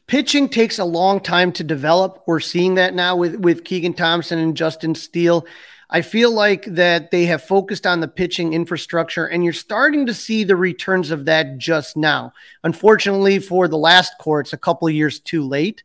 pitching 0.06 0.48
takes 0.48 0.78
a 0.78 0.84
long 0.84 1.20
time 1.20 1.52
to 1.52 1.64
develop. 1.64 2.24
We're 2.26 2.40
seeing 2.40 2.74
that 2.74 2.94
now 2.94 3.16
with 3.16 3.36
with 3.36 3.64
Keegan 3.64 3.94
Thompson 3.94 4.38
and 4.38 4.56
Justin 4.56 4.94
Steele. 4.94 5.46
I 5.92 6.02
feel 6.02 6.30
like 6.32 6.64
that 6.66 7.10
they 7.10 7.26
have 7.26 7.42
focused 7.42 7.84
on 7.84 8.00
the 8.00 8.08
pitching 8.08 8.52
infrastructure, 8.52 9.26
and 9.26 9.42
you're 9.42 9.52
starting 9.52 10.06
to 10.06 10.14
see 10.14 10.44
the 10.44 10.56
returns 10.56 11.10
of 11.10 11.24
that 11.24 11.58
just 11.58 11.96
now. 11.96 12.32
Unfortunately, 12.62 13.40
for 13.40 13.66
the 13.66 13.78
last 13.78 14.14
core, 14.18 14.40
it's 14.40 14.52
a 14.52 14.58
couple 14.58 14.88
years 14.88 15.18
too 15.18 15.46
late. 15.46 15.82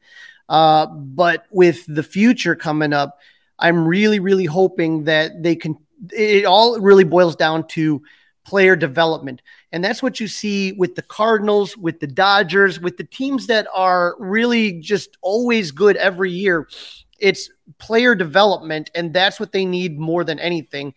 Uh, 0.48 0.86
but 0.86 1.46
with 1.50 1.84
the 1.88 2.04
future 2.04 2.56
coming 2.56 2.94
up, 2.94 3.20
I'm 3.60 3.88
really, 3.88 4.20
really 4.20 4.46
hoping 4.46 5.06
that 5.06 5.42
they 5.42 5.56
can. 5.56 5.78
It 6.12 6.46
all 6.46 6.80
really 6.80 7.04
boils 7.04 7.36
down 7.36 7.68
to 7.70 8.02
player 8.46 8.76
development. 8.76 9.42
And 9.72 9.84
that's 9.84 10.02
what 10.02 10.20
you 10.20 10.28
see 10.28 10.72
with 10.74 10.96
the 10.96 11.02
Cardinals, 11.02 11.76
with 11.76 12.00
the 12.00 12.08
Dodgers, 12.08 12.80
with 12.80 12.98
the 12.98 13.04
teams 13.04 13.48
that 13.48 13.68
are 13.74 14.16
really 14.20 14.80
just 14.80 15.18
always 15.22 15.72
good 15.72 15.98
every 15.98 16.32
year. 16.32 16.68
It's 17.20 17.50
player 17.80 18.14
development, 18.14 18.92
and 18.94 19.14
that's 19.14 19.40
what 19.40 19.52
they 19.52 19.66
need 19.66 20.00
more 20.00 20.24
than 20.24 20.40
anything. 20.40 20.94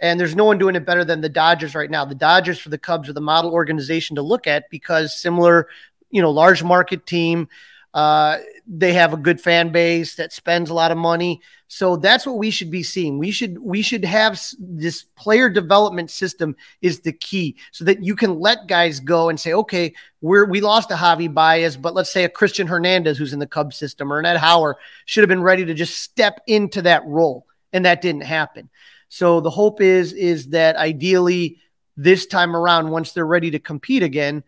And 0.00 0.18
there's 0.18 0.36
no 0.36 0.44
one 0.44 0.58
doing 0.58 0.76
it 0.76 0.86
better 0.86 1.04
than 1.04 1.20
the 1.20 1.28
Dodgers 1.28 1.74
right 1.74 1.90
now. 1.90 2.04
The 2.04 2.14
Dodgers 2.14 2.58
for 2.58 2.68
the 2.68 2.78
Cubs 2.78 3.08
are 3.08 3.14
the 3.14 3.20
model 3.20 3.52
organization 3.52 4.16
to 4.16 4.22
look 4.22 4.46
at 4.46 4.70
because 4.70 5.20
similar, 5.20 5.68
you 6.10 6.22
know, 6.22 6.30
large 6.30 6.62
market 6.62 7.06
team. 7.06 7.48
Uh, 7.94 8.38
they 8.66 8.92
have 8.92 9.12
a 9.12 9.16
good 9.16 9.40
fan 9.40 9.72
base 9.72 10.16
that 10.16 10.32
spends 10.32 10.70
a 10.70 10.74
lot 10.74 10.92
of 10.92 10.98
money. 10.98 11.40
So 11.70 11.96
that's 11.96 12.26
what 12.26 12.38
we 12.38 12.50
should 12.50 12.70
be 12.70 12.82
seeing. 12.82 13.18
We 13.18 13.30
should 13.30 13.58
we 13.58 13.82
should 13.82 14.04
have 14.04 14.40
this 14.58 15.02
player 15.02 15.50
development 15.50 16.10
system 16.10 16.56
is 16.80 17.00
the 17.00 17.12
key, 17.12 17.56
so 17.72 17.84
that 17.84 18.02
you 18.02 18.16
can 18.16 18.40
let 18.40 18.68
guys 18.68 19.00
go 19.00 19.28
and 19.28 19.38
say, 19.38 19.52
okay, 19.52 19.92
we're 20.22 20.46
we 20.46 20.62
lost 20.62 20.90
a 20.90 20.94
Javi 20.94 21.32
Baez, 21.32 21.76
but 21.76 21.94
let's 21.94 22.10
say 22.10 22.24
a 22.24 22.28
Christian 22.28 22.66
Hernandez 22.66 23.18
who's 23.18 23.34
in 23.34 23.38
the 23.38 23.46
Cubs 23.46 23.76
system 23.76 24.10
or 24.10 24.18
an 24.18 24.24
Ed 24.24 24.38
Howard 24.38 24.76
should 25.04 25.22
have 25.22 25.28
been 25.28 25.42
ready 25.42 25.66
to 25.66 25.74
just 25.74 26.00
step 26.00 26.40
into 26.46 26.80
that 26.82 27.04
role, 27.04 27.46
and 27.74 27.84
that 27.84 28.00
didn't 28.00 28.22
happen. 28.22 28.70
So 29.10 29.40
the 29.40 29.50
hope 29.50 29.82
is 29.82 30.14
is 30.14 30.48
that 30.48 30.76
ideally 30.76 31.58
this 31.98 32.26
time 32.26 32.56
around, 32.56 32.90
once 32.90 33.12
they're 33.12 33.26
ready 33.26 33.50
to 33.50 33.58
compete 33.58 34.02
again, 34.02 34.42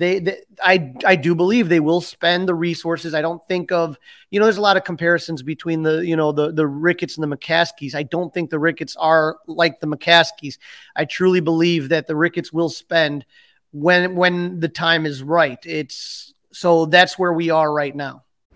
they, 0.00 0.18
they, 0.18 0.38
I 0.62 0.94
I 1.04 1.14
do 1.14 1.34
believe 1.34 1.68
they 1.68 1.78
will 1.78 2.00
spend 2.00 2.48
the 2.48 2.54
resources. 2.54 3.12
I 3.12 3.20
don't 3.20 3.46
think 3.46 3.70
of 3.70 3.98
you 4.30 4.40
know 4.40 4.46
there's 4.46 4.56
a 4.56 4.62
lot 4.62 4.78
of 4.78 4.84
comparisons 4.84 5.42
between 5.42 5.82
the 5.82 5.98
you 6.06 6.16
know 6.16 6.32
the 6.32 6.50
the 6.52 6.66
Ricketts 6.66 7.18
and 7.18 7.30
the 7.30 7.36
McCaskeys. 7.36 7.94
I 7.94 8.04
don't 8.04 8.32
think 8.32 8.48
the 8.48 8.58
Ricketts 8.58 8.96
are 8.96 9.36
like 9.46 9.78
the 9.80 9.86
McCaskeys. 9.86 10.56
I 10.96 11.04
truly 11.04 11.40
believe 11.40 11.90
that 11.90 12.06
the 12.06 12.16
Ricketts 12.16 12.50
will 12.50 12.70
spend 12.70 13.26
when 13.72 14.16
when 14.16 14.58
the 14.58 14.70
time 14.70 15.04
is 15.04 15.22
right. 15.22 15.58
It's 15.66 16.32
so 16.50 16.86
that's 16.86 17.18
where 17.18 17.34
we 17.34 17.50
are 17.50 17.70
right 17.70 17.94
now. 17.94 18.24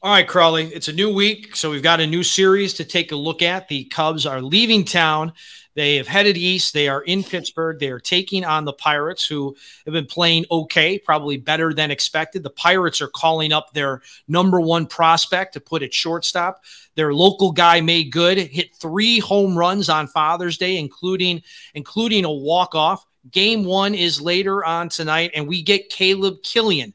All 0.00 0.12
right, 0.12 0.28
Crawly, 0.28 0.66
it's 0.66 0.86
a 0.86 0.92
new 0.92 1.12
week, 1.12 1.56
so 1.56 1.72
we've 1.72 1.82
got 1.82 1.98
a 1.98 2.06
new 2.06 2.22
series 2.22 2.72
to 2.74 2.84
take 2.84 3.10
a 3.10 3.16
look 3.16 3.42
at. 3.42 3.66
The 3.66 3.82
Cubs 3.86 4.26
are 4.26 4.40
leaving 4.40 4.84
town. 4.84 5.32
They 5.74 5.96
have 5.96 6.06
headed 6.06 6.36
east. 6.36 6.72
They 6.72 6.86
are 6.88 7.02
in 7.02 7.24
Pittsburgh. 7.24 7.80
They 7.80 7.90
are 7.90 7.98
taking 7.98 8.44
on 8.44 8.64
the 8.64 8.72
Pirates, 8.72 9.26
who 9.26 9.56
have 9.86 9.92
been 9.92 10.06
playing 10.06 10.44
okay, 10.52 11.00
probably 11.00 11.36
better 11.36 11.74
than 11.74 11.90
expected. 11.90 12.44
The 12.44 12.50
Pirates 12.50 13.02
are 13.02 13.08
calling 13.08 13.52
up 13.52 13.72
their 13.72 14.00
number 14.28 14.60
one 14.60 14.86
prospect 14.86 15.54
to 15.54 15.60
put 15.60 15.82
at 15.82 15.92
shortstop. 15.92 16.62
Their 16.94 17.12
local 17.12 17.50
guy 17.50 17.80
made 17.80 18.12
good, 18.12 18.38
hit 18.38 18.76
three 18.76 19.18
home 19.18 19.58
runs 19.58 19.88
on 19.88 20.06
Father's 20.06 20.58
Day, 20.58 20.78
including 20.78 21.42
including 21.74 22.24
a 22.24 22.32
walk 22.32 22.76
off. 22.76 23.04
Game 23.32 23.64
one 23.64 23.96
is 23.96 24.20
later 24.20 24.64
on 24.64 24.90
tonight, 24.90 25.32
and 25.34 25.48
we 25.48 25.60
get 25.60 25.90
Caleb 25.90 26.44
Killian 26.44 26.94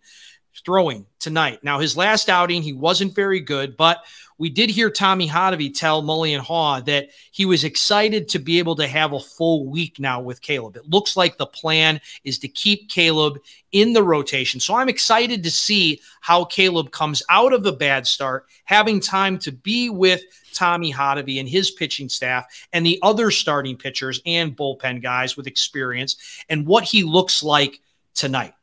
throwing 0.66 1.06
tonight. 1.20 1.60
Now, 1.64 1.80
his 1.80 1.98
last 1.98 2.30
outing, 2.30 2.62
he 2.62 2.74
wasn't 2.74 3.16
very 3.16 3.40
good, 3.40 3.76
but 3.78 4.04
we 4.38 4.50
did 4.50 4.70
hear 4.70 4.90
Tommy 4.90 5.28
Hotovy 5.28 5.74
tell 5.74 6.02
Mully 6.02 6.36
and 6.36 6.44
Haugh 6.44 6.84
that 6.86 7.10
he 7.32 7.46
was 7.46 7.64
excited 7.64 8.28
to 8.30 8.40
be 8.40 8.60
able 8.60 8.76
to 8.76 8.88
have 8.88 9.14
a 9.14 9.20
full 9.20 9.68
week 9.68 10.00
now 10.00 10.20
with 10.20 10.42
Caleb. 10.42 10.76
It 10.76 10.90
looks 10.90 11.16
like 11.16 11.38
the 11.38 11.46
plan 11.46 12.02
is 12.24 12.40
to 12.40 12.48
keep 12.48 12.90
Caleb 12.90 13.40
in 13.72 13.94
the 13.94 14.04
rotation. 14.04 14.60
So 14.60 14.76
I'm 14.76 14.90
excited 14.90 15.44
to 15.44 15.52
see 15.52 16.02
how 16.22 16.46
Caleb 16.46 16.92
comes 16.92 17.22
out 17.30 17.54
of 17.54 17.66
a 17.66 17.72
bad 17.72 18.08
start, 18.08 18.48
having 18.66 19.00
time 19.00 19.38
to 19.40 19.52
be 19.52 19.90
with 19.90 20.24
Tommy 20.54 20.92
Hotovy 20.92 21.40
and 21.40 21.48
his 21.48 21.72
pitching 21.72 22.10
staff 22.10 22.46
and 22.74 22.86
the 22.86 23.00
other 23.02 23.32
starting 23.32 23.78
pitchers 23.78 24.22
and 24.26 24.58
bullpen 24.58 25.02
guys 25.02 25.38
with 25.38 25.48
experience 25.48 26.44
and 26.50 26.66
what 26.66 26.84
he 26.84 27.04
looks 27.04 27.44
like 27.44 27.80
tonight. 28.14 28.54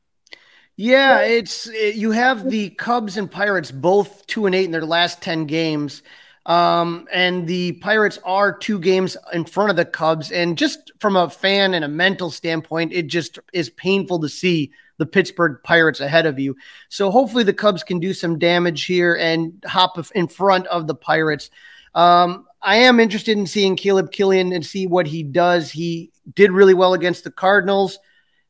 Yeah, 0.82 1.20
it's 1.20 1.68
it, 1.68 1.96
you 1.96 2.10
have 2.12 2.48
the 2.48 2.70
Cubs 2.70 3.18
and 3.18 3.30
Pirates 3.30 3.70
both 3.70 4.26
two 4.26 4.46
and 4.46 4.54
eight 4.54 4.64
in 4.64 4.70
their 4.70 4.86
last 4.86 5.20
ten 5.20 5.44
games, 5.44 6.02
um, 6.46 7.06
and 7.12 7.46
the 7.46 7.72
Pirates 7.72 8.18
are 8.24 8.56
two 8.56 8.78
games 8.78 9.14
in 9.34 9.44
front 9.44 9.68
of 9.68 9.76
the 9.76 9.84
Cubs. 9.84 10.32
And 10.32 10.56
just 10.56 10.90
from 10.98 11.16
a 11.16 11.28
fan 11.28 11.74
and 11.74 11.84
a 11.84 11.88
mental 11.88 12.30
standpoint, 12.30 12.94
it 12.94 13.08
just 13.08 13.38
is 13.52 13.68
painful 13.68 14.20
to 14.20 14.28
see 14.30 14.72
the 14.96 15.04
Pittsburgh 15.04 15.58
Pirates 15.64 16.00
ahead 16.00 16.24
of 16.24 16.38
you. 16.38 16.56
So 16.88 17.10
hopefully 17.10 17.44
the 17.44 17.52
Cubs 17.52 17.82
can 17.82 17.98
do 17.98 18.14
some 18.14 18.38
damage 18.38 18.86
here 18.86 19.16
and 19.16 19.62
hop 19.66 20.02
in 20.14 20.28
front 20.28 20.66
of 20.68 20.86
the 20.86 20.94
Pirates. 20.94 21.50
Um, 21.94 22.46
I 22.62 22.76
am 22.76 23.00
interested 23.00 23.36
in 23.36 23.46
seeing 23.46 23.76
Caleb 23.76 24.12
Killian 24.12 24.54
and 24.54 24.64
see 24.64 24.86
what 24.86 25.06
he 25.06 25.24
does. 25.24 25.70
He 25.70 26.10
did 26.34 26.52
really 26.52 26.72
well 26.72 26.94
against 26.94 27.24
the 27.24 27.30
Cardinals 27.30 27.98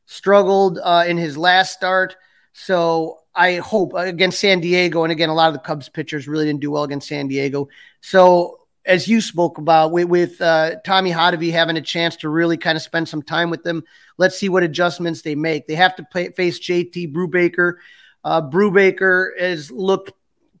struggled 0.05 0.79
uh, 0.83 1.05
in 1.07 1.17
his 1.17 1.37
last 1.37 1.73
start. 1.73 2.15
So 2.53 3.19
I 3.33 3.55
hope 3.55 3.93
against 3.95 4.39
San 4.39 4.59
Diego, 4.59 5.03
and 5.03 5.11
again, 5.11 5.29
a 5.29 5.33
lot 5.33 5.47
of 5.47 5.53
the 5.53 5.59
Cubs 5.59 5.89
pitchers 5.89 6.27
really 6.27 6.45
didn't 6.45 6.61
do 6.61 6.71
well 6.71 6.83
against 6.83 7.07
San 7.07 7.27
Diego. 7.27 7.69
So 8.01 8.59
as 8.85 9.07
you 9.07 9.21
spoke 9.21 9.57
about 9.57 9.91
with, 9.91 10.07
with 10.07 10.41
uh, 10.41 10.75
Tommy 10.83 11.11
Hotovy 11.11 11.51
having 11.51 11.77
a 11.77 11.81
chance 11.81 12.15
to 12.17 12.29
really 12.29 12.57
kind 12.57 12.75
of 12.75 12.81
spend 12.81 13.07
some 13.07 13.21
time 13.21 13.49
with 13.49 13.63
them, 13.63 13.83
let's 14.17 14.37
see 14.37 14.49
what 14.49 14.63
adjustments 14.63 15.21
they 15.21 15.35
make. 15.35 15.67
They 15.67 15.75
have 15.75 15.95
to 15.97 16.03
play, 16.03 16.29
face 16.31 16.59
JT 16.59 17.13
Brubaker. 17.13 17.75
Uh, 18.23 18.41
Brubaker 18.41 19.39
has 19.39 19.71
looked 19.71 20.11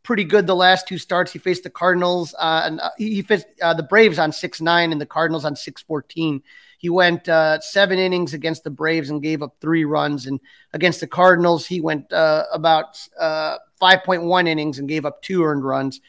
pretty 0.03 0.23
good 0.23 0.47
the 0.47 0.55
last 0.55 0.87
two 0.87 0.97
starts. 0.97 1.31
He 1.31 1.39
faced 1.39 1.63
the 1.63 1.69
Cardinals 1.69 2.33
uh, 2.37 2.63
and 2.65 2.79
uh, 2.79 2.89
he 2.97 3.21
faced 3.21 3.47
uh, 3.61 3.73
the 3.73 3.83
Braves 3.83 4.19
on 4.19 4.31
six 4.31 4.61
nine 4.61 4.91
and 4.91 4.99
the 4.99 5.05
Cardinals 5.05 5.45
on 5.45 5.55
six 5.55 5.81
fourteen. 5.81 6.43
He 6.77 6.89
went 6.89 7.29
uh, 7.29 7.59
seven 7.59 7.99
innings 7.99 8.33
against 8.33 8.63
the 8.63 8.71
Braves 8.71 9.09
and 9.09 9.21
gave 9.21 9.43
up 9.43 9.55
three 9.61 9.85
runs. 9.85 10.25
And 10.25 10.39
against 10.73 10.99
the 10.99 11.07
Cardinals, 11.07 11.67
he 11.67 11.79
went 11.79 12.11
uh, 12.11 12.45
about 12.51 12.99
uh, 13.19 13.57
5.1 13.79 14.47
innings 14.47 14.79
and 14.79 14.89
gave 14.89 15.05
up 15.05 15.21
two 15.21 15.43
earned 15.43 15.63
runs. 15.63 16.01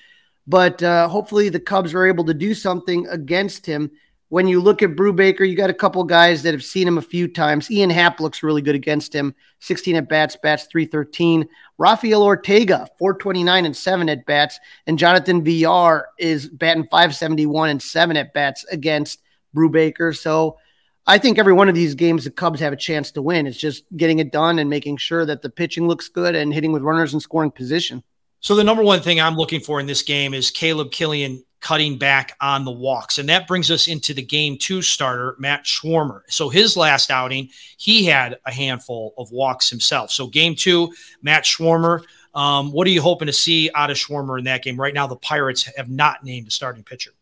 But 0.47 0.81
hopefully, 0.81 1.51
the 1.51 1.61
Cubs 1.61 1.93
are 1.93 2.07
able 2.07 2.25
to 2.25 2.33
do 2.33 2.55
something 2.55 3.07
against 3.09 3.67
him. 3.67 3.91
When 4.33 4.49
you 4.49 4.63
look 4.63 4.83
at 4.83 4.97
Brubaker, 4.97 5.47
you 5.47 5.55
got 5.55 5.69
a 5.69 5.75
couple 5.75 6.03
guys 6.05 6.43
that 6.43 6.55
have 6.55 6.65
seen 6.65 6.89
him 6.89 6.97
a 6.97 7.03
few 7.03 7.29
times. 7.29 7.71
Ian 7.71 7.91
Happ 7.91 8.19
looks 8.19 8.43
really 8.43 8.63
good 8.63 8.75
against 8.75 9.15
him. 9.15 9.35
16 9.61 9.95
at 9.95 10.09
bats, 10.09 10.39
bats 10.43 10.65
313. 10.73 11.47
Rafael 11.77 12.23
Ortega, 12.23 12.89
429 12.99 13.67
and 13.67 13.77
7 13.77 14.09
at 14.09 14.25
bats. 14.25 14.59
And 14.87 14.99
Jonathan 14.99 15.45
Villar 15.45 16.07
is 16.19 16.49
batting 16.49 16.85
571 16.85 17.69
and 17.69 17.83
7 17.83 18.17
at 18.17 18.33
bats 18.33 18.65
against 18.73 19.21
Brubaker. 19.55 20.17
So 20.17 20.57
I 21.07 21.19
think 21.19 21.39
every 21.39 21.53
one 21.53 21.69
of 21.69 21.75
these 21.75 21.95
games 21.95 22.25
the 22.25 22.31
Cubs 22.31 22.61
have 22.61 22.73
a 22.73 22.77
chance 22.77 23.11
to 23.11 23.21
win. 23.21 23.47
It's 23.47 23.59
just 23.59 23.85
getting 23.99 24.19
it 24.19 24.33
done 24.33 24.59
and 24.59 24.71
making 24.71 24.97
sure 24.97 25.27
that 25.27 25.43
the 25.43 25.51
pitching 25.51 25.87
looks 25.87 26.09
good 26.09 26.35
and 26.35 26.55
hitting 26.55 26.73
with 26.73 26.81
runners 26.81 27.13
in 27.13 27.21
scoring 27.21 27.51
position. 27.51 28.03
So 28.41 28.55
the 28.55 28.65
number 28.65 28.83
one 28.83 29.03
thing 29.03 29.21
I'm 29.21 29.37
looking 29.37 29.61
for 29.61 29.79
in 29.79 29.85
this 29.85 30.01
game 30.01 30.33
is 30.33 30.51
Caleb 30.51 30.91
Killian 30.91 31.45
cutting 31.63 31.97
back 31.97 32.37
on 32.41 32.65
the 32.67 32.71
walks. 32.71 33.19
And 33.19 33.29
that 33.31 33.47
brings 33.47 33.71
us 33.71 33.89
into 33.89 34.13
the 34.13 34.23
game 34.23 34.59
two 34.59 34.83
starter, 34.83 35.37
Matt 35.39 35.65
Swarmer. 35.65 36.23
So 36.29 36.51
his 36.51 36.77
last 36.77 37.11
outing, 37.11 37.49
he 37.79 38.05
had 38.05 38.37
a 38.45 38.53
handful 38.53 39.15
of 39.17 39.31
walks 39.31 39.71
himself. 39.71 40.11
So 40.11 40.27
game 40.27 40.55
two, 40.55 40.93
Matt 41.23 41.45
Swarmer. 41.45 42.03
Um, 42.35 42.73
what 42.73 42.87
are 42.87 42.91
you 42.91 43.01
hoping 43.01 43.27
to 43.27 43.33
see 43.33 43.71
out 43.75 43.91
of 43.91 43.97
Swarmer 43.97 44.39
in 44.39 44.45
that 44.45 44.63
game? 44.63 44.79
Right 44.79 44.93
now, 44.93 45.07
the 45.07 45.17
Pirates 45.17 45.71
have 45.77 45.89
not 45.89 46.25
named 46.25 46.49
a 46.49 46.51
starting 46.51 46.83
pitcher. 46.83 47.13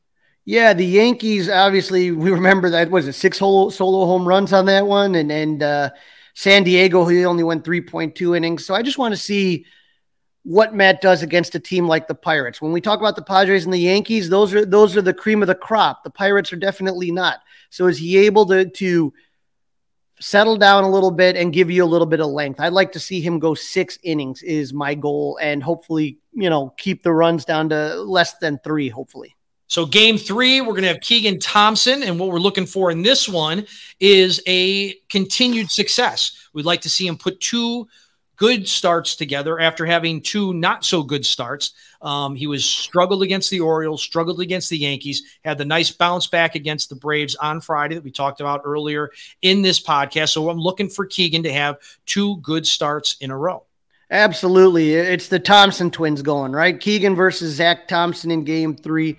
Yeah, 0.46 0.72
the 0.72 0.86
Yankees 0.86 1.48
obviously 1.48 2.10
we 2.10 2.30
remember 2.30 2.70
that 2.70 2.90
was 2.90 3.06
it 3.06 3.12
six 3.12 3.38
whole 3.38 3.70
solo 3.70 4.06
home 4.06 4.26
runs 4.26 4.52
on 4.52 4.64
that 4.66 4.86
one, 4.86 5.14
and 5.14 5.30
and 5.30 5.62
uh, 5.62 5.90
San 6.34 6.64
Diego 6.64 7.04
he 7.06 7.24
only 7.26 7.44
went 7.44 7.64
three 7.64 7.82
point 7.82 8.14
two 8.14 8.34
innings. 8.34 8.64
So 8.64 8.74
I 8.74 8.82
just 8.82 8.98
want 8.98 9.12
to 9.12 9.20
see 9.20 9.66
what 10.50 10.74
Matt 10.74 11.00
does 11.00 11.22
against 11.22 11.54
a 11.54 11.60
team 11.60 11.86
like 11.86 12.08
the 12.08 12.14
Pirates. 12.14 12.60
When 12.60 12.72
we 12.72 12.80
talk 12.80 12.98
about 12.98 13.14
the 13.14 13.22
Padres 13.22 13.66
and 13.66 13.72
the 13.72 13.78
Yankees, 13.78 14.28
those 14.28 14.52
are 14.52 14.66
those 14.66 14.96
are 14.96 15.02
the 15.02 15.14
cream 15.14 15.42
of 15.42 15.46
the 15.46 15.54
crop. 15.54 16.02
The 16.02 16.10
Pirates 16.10 16.52
are 16.52 16.56
definitely 16.56 17.12
not. 17.12 17.38
So 17.70 17.86
is 17.86 17.98
he 17.98 18.18
able 18.18 18.44
to 18.46 18.68
to 18.68 19.12
settle 20.18 20.56
down 20.56 20.82
a 20.82 20.90
little 20.90 21.12
bit 21.12 21.36
and 21.36 21.52
give 21.52 21.70
you 21.70 21.84
a 21.84 21.86
little 21.86 22.06
bit 22.06 22.18
of 22.18 22.26
length? 22.26 22.58
I'd 22.58 22.72
like 22.72 22.90
to 22.92 22.98
see 22.98 23.20
him 23.20 23.38
go 23.38 23.54
six 23.54 23.96
innings 24.02 24.42
is 24.42 24.72
my 24.72 24.96
goal, 24.96 25.38
and 25.40 25.62
hopefully 25.62 26.18
you 26.32 26.50
know 26.50 26.74
keep 26.76 27.04
the 27.04 27.12
runs 27.12 27.44
down 27.44 27.68
to 27.68 27.94
less 28.02 28.36
than 28.38 28.58
three. 28.64 28.88
Hopefully. 28.88 29.36
So, 29.68 29.86
game 29.86 30.18
three, 30.18 30.60
we're 30.60 30.72
going 30.72 30.82
to 30.82 30.88
have 30.88 31.00
Keegan 31.00 31.38
Thompson. 31.38 32.02
And 32.02 32.18
what 32.18 32.30
we're 32.30 32.40
looking 32.40 32.66
for 32.66 32.90
in 32.90 33.02
this 33.02 33.28
one 33.28 33.64
is 34.00 34.42
a 34.48 34.94
continued 35.10 35.70
success. 35.70 36.48
We'd 36.52 36.64
like 36.64 36.80
to 36.80 36.90
see 36.90 37.06
him 37.06 37.16
put 37.16 37.38
two 37.38 37.86
good 38.40 38.66
starts 38.66 39.16
together 39.16 39.60
after 39.60 39.84
having 39.84 40.18
two 40.18 40.54
not 40.54 40.82
so 40.82 41.02
good 41.02 41.26
starts. 41.26 41.74
Um, 42.00 42.34
he 42.34 42.46
was 42.46 42.64
struggled 42.64 43.22
against 43.22 43.50
the 43.50 43.60
Orioles, 43.60 44.02
struggled 44.02 44.40
against 44.40 44.70
the 44.70 44.78
Yankees, 44.78 45.38
had 45.44 45.58
the 45.58 45.66
nice 45.66 45.90
bounce 45.90 46.26
back 46.26 46.54
against 46.54 46.88
the 46.88 46.96
Braves 46.96 47.34
on 47.34 47.60
Friday 47.60 47.96
that 47.96 48.02
we 48.02 48.10
talked 48.10 48.40
about 48.40 48.62
earlier 48.64 49.10
in 49.42 49.60
this 49.60 49.78
podcast. 49.78 50.30
So 50.30 50.48
I'm 50.48 50.58
looking 50.58 50.88
for 50.88 51.04
Keegan 51.04 51.42
to 51.42 51.52
have 51.52 51.76
two 52.06 52.38
good 52.38 52.66
starts 52.66 53.18
in 53.20 53.30
a 53.30 53.36
row. 53.36 53.66
Absolutely. 54.10 54.94
It's 54.94 55.28
the 55.28 55.38
Thompson 55.38 55.90
twins 55.90 56.22
going, 56.22 56.52
right? 56.52 56.80
Keegan 56.80 57.14
versus 57.14 57.54
Zach 57.54 57.88
Thompson 57.88 58.30
in 58.30 58.44
game 58.44 58.74
three. 58.74 59.18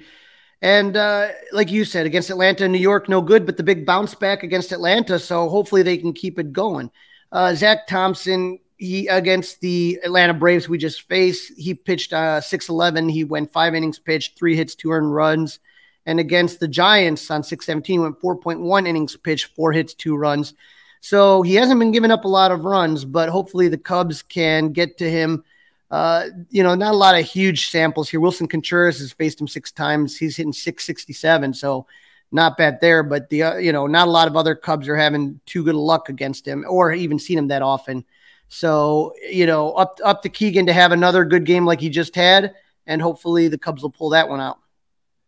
And 0.64 0.98
uh, 0.98 1.28
like 1.54 1.72
you 1.72 1.86
said, 1.86 2.08
against 2.08 2.32
Atlanta 2.32 2.64
and 2.64 2.74
New 2.74 2.80
York, 2.80 3.08
no 3.08 3.22
good, 3.22 3.46
but 3.46 3.56
the 3.56 3.64
big 3.64 3.86
bounce 3.86 4.16
back 4.16 4.42
against 4.42 4.72
Atlanta. 4.72 5.20
So 5.20 5.48
hopefully 5.48 5.84
they 5.84 5.98
can 5.98 6.12
keep 6.12 6.40
it 6.40 6.52
going. 6.52 6.90
Uh, 7.32 7.54
Zach 7.54 7.86
Thompson, 7.86 8.58
he 8.82 9.08
against 9.08 9.62
the 9.62 10.00
Atlanta 10.04 10.34
Braves 10.34 10.68
we 10.68 10.80
just 10.80 11.04
faced, 11.04 11.54
he 11.56 11.76
pitched 11.76 12.14
uh, 12.14 12.42
6'11. 12.42 13.12
He 13.12 13.24
went 13.24 13.54
five 13.54 13.76
innings 13.76 14.00
pitched, 14.00 14.40
three 14.40 14.56
hits, 14.56 14.74
two 14.74 14.92
earned 14.92 15.14
runs. 15.14 15.60
And 16.08 16.20
against 16.20 16.60
the 16.60 16.68
Giants 16.68 17.30
on 17.30 17.44
617, 17.44 18.02
went 18.02 18.20
4.1 18.20 18.88
innings 18.88 19.16
pitched, 19.16 19.56
four 19.56 19.72
hits, 19.72 19.94
two 19.94 20.16
runs. 20.16 20.56
So 21.00 21.44
he 21.44 21.54
hasn't 21.54 21.80
been 21.80 21.92
giving 21.92 22.10
up 22.10 22.26
a 22.26 22.28
lot 22.28 22.52
of 22.52 22.66
runs, 22.66 23.06
but 23.06 23.30
hopefully 23.30 23.68
the 23.68 23.78
Cubs 23.78 24.24
can 24.24 24.72
get 24.72 24.98
to 24.98 25.10
him. 25.10 25.44
Uh, 25.92 26.30
you 26.50 26.64
know, 26.64 26.74
not 26.74 26.96
a 26.96 26.98
lot 26.98 27.20
of 27.20 27.24
huge 27.24 27.70
samples 27.70 28.10
here. 28.10 28.20
Willson 28.20 28.50
Contreras 28.50 28.98
has 28.98 29.12
faced 29.12 29.40
him 29.40 29.48
six 29.48 29.72
times. 29.72 30.18
He's 30.18 30.38
hitting 30.38 30.54
667, 30.54 31.54
so 31.54 31.86
not 32.32 32.58
bad 32.58 32.82
there. 32.82 33.04
But 33.04 33.30
the 33.30 33.44
uh, 33.44 33.58
you 33.58 33.74
know, 33.74 33.86
not 33.86 34.08
a 34.08 34.12
lot 34.12 34.28
of 34.28 34.36
other 34.36 34.56
Cubs 34.56 34.88
are 34.88 34.96
having 34.96 35.40
too 35.46 35.64
good 35.64 35.76
luck 35.76 36.10
against 36.10 36.48
him, 36.48 36.66
or 36.68 36.92
even 36.94 37.20
seen 37.20 37.38
him 37.38 37.50
that 37.50 37.62
often. 37.62 38.06
So 38.54 39.14
you 39.30 39.46
know, 39.46 39.72
up 39.72 39.98
up 40.04 40.22
to 40.24 40.30
Keegan 40.30 40.66
to 40.66 40.74
have 40.74 40.92
another 40.92 41.24
good 41.24 41.46
game 41.46 41.66
like 41.66 41.80
he 41.80 41.90
just 41.90 42.14
had, 42.14 42.54
and 42.86 43.02
hopefully 43.02 43.48
the 43.48 43.58
Cubs 43.58 43.82
will 43.82 43.90
pull 43.90 44.10
that 44.10 44.28
one 44.28 44.42
out. 44.42 44.60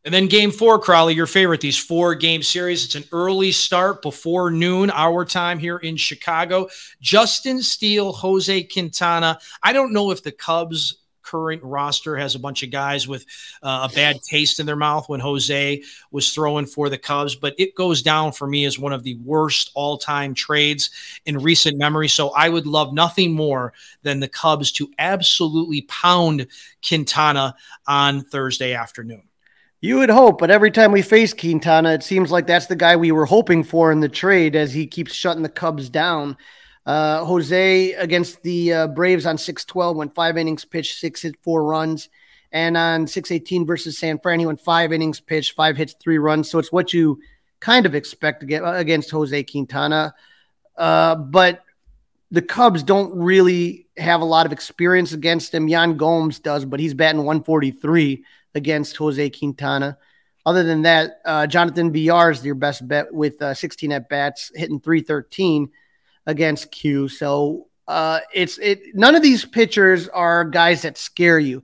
And 0.04 0.14
then 0.14 0.28
game 0.28 0.52
four, 0.52 0.78
Crawly, 0.78 1.14
your 1.14 1.26
favorite, 1.26 1.62
these 1.62 1.78
four 1.78 2.16
game 2.16 2.44
series. 2.44 2.84
It's 2.84 2.96
an 2.96 3.06
early 3.14 3.54
start 3.54 4.02
before 4.02 4.52
noon, 4.52 4.92
our 4.92 5.24
time 5.24 5.58
here 5.58 5.78
in 5.78 5.96
Chicago. 5.96 6.68
Justin 7.00 7.62
Steele, 7.62 8.12
Jose 8.12 8.64
Quintana. 8.64 9.40
I 9.64 9.72
don't 9.72 9.94
know 9.94 10.12
if 10.12 10.22
the 10.22 10.34
Cubs 10.34 11.03
current 11.24 11.64
roster 11.64 12.16
has 12.16 12.36
a 12.36 12.40
bunch 12.40 12.64
of 12.64 12.70
guys 12.70 13.08
with 13.08 13.26
uh, 13.62 13.88
a 13.90 13.96
bad 13.96 14.22
taste 14.22 14.60
in 14.60 14.66
their 14.66 14.76
mouth 14.76 15.10
when 15.10 15.20
Jose 15.20 15.82
was 16.12 16.34
throwing 16.34 16.66
for 16.66 16.90
the 16.90 16.98
Cubs, 16.98 17.36
but 17.36 17.56
it 17.58 17.76
goes 17.76 18.02
down 18.02 18.32
for 18.32 18.48
me 18.48 18.66
as 18.66 18.78
one 18.78 18.94
of 18.94 19.04
the 19.04 19.16
worst 19.24 19.72
all 19.74 19.98
time 19.98 20.34
trades 20.34 20.90
in 21.26 21.38
recent 21.38 21.78
memory. 21.78 22.08
So 22.08 22.30
I 22.30 22.50
would 22.50 22.68
love 22.68 22.94
nothing 22.94 23.34
more 23.34 23.74
than 24.04 24.20
the 24.20 24.28
Cubs 24.28 24.72
to 24.74 24.92
absolutely 25.00 25.82
pound 25.84 26.48
Quintana 26.86 27.56
on 27.88 28.22
Thursday 28.22 28.74
afternoon. 28.74 29.24
You 29.84 29.98
would 29.98 30.10
hope, 30.10 30.40
but 30.40 30.50
every 30.50 30.72
time 30.72 30.94
we 30.94 31.02
face 31.02 31.34
Quintana, 31.34 31.92
it 31.92 32.04
seems 32.04 32.32
like 32.32 32.48
that's 32.48 32.68
the 32.68 32.76
guy 32.76 32.96
we 32.96 33.12
were 33.12 33.26
hoping 33.26 33.66
for 33.66 33.92
in 33.92 34.00
the 34.00 34.08
trade 34.08 34.56
as 34.56 34.74
he 34.74 34.88
keeps 34.88 35.14
shutting 35.14 35.44
the 35.44 35.50
Cubs 35.50 35.90
down. 35.90 36.38
Uh, 36.86 37.24
Jose 37.26 37.94
against 37.94 38.42
the 38.44 38.74
uh, 38.74 38.88
Braves 38.88 39.26
on 39.26 39.38
612 39.38 39.96
went 39.96 40.16
five 40.16 40.38
innings 40.38 40.66
pitched, 40.66 41.00
six 41.00 41.22
hit, 41.22 41.36
four 41.42 41.64
runs. 41.64 42.10
And 42.52 42.78
on 42.78 43.08
618 43.08 43.66
versus 43.66 43.98
San 43.98 44.20
Fran, 44.20 44.40
he 44.40 44.46
went 44.46 44.62
five 44.62 44.94
innings 44.94 45.20
pitched, 45.20 45.56
five 45.56 45.76
hits, 45.76 45.96
three 46.00 46.20
runs. 46.20 46.50
So 46.50 46.60
it's 46.60 46.72
what 46.72 46.94
you 46.94 47.20
kind 47.60 47.86
of 47.86 47.96
expect 47.96 48.42
to 48.42 48.46
get 48.46 48.62
against 48.64 49.10
Jose 49.10 49.44
Quintana. 49.46 50.14
Uh, 50.78 51.16
but 51.16 51.64
the 52.30 52.42
Cubs 52.42 52.84
don't 52.84 53.16
really 53.16 53.88
have 53.98 54.22
a 54.22 54.26
lot 54.26 54.46
of 54.46 54.52
experience 54.52 55.14
against 55.14 55.54
him. 55.54 55.68
Yan 55.68 55.98
Gomes 55.98 56.40
does, 56.40 56.66
but 56.66 56.80
he's 56.80 56.94
batting 56.94 57.24
143 57.24 58.24
against 58.56 58.98
Jose 58.98 59.30
Quintana. 59.30 59.98
Other 60.46 60.64
than 60.64 60.82
that, 60.82 61.22
uh, 61.26 61.48
Jonathan 61.48 61.94
Villar 61.94 62.32
is 62.32 62.44
your 62.44 62.56
best 62.56 62.86
bet 62.88 63.14
with 63.14 63.42
uh, 63.42 63.54
16 63.54 63.92
at 63.94 64.10
bats, 64.10 64.52
hitting 64.54 64.80
313 64.80 65.70
against 66.26 66.72
Q. 66.72 67.08
So 67.08 67.68
uh, 67.88 68.20
it's 68.34 68.58
it. 68.60 68.82
None 68.94 69.16
of 69.16 69.22
these 69.22 69.46
pitchers 69.46 70.08
are 70.10 70.46
guys 70.46 70.84
that 70.84 70.98
scare 70.98 71.40
you, 71.40 71.64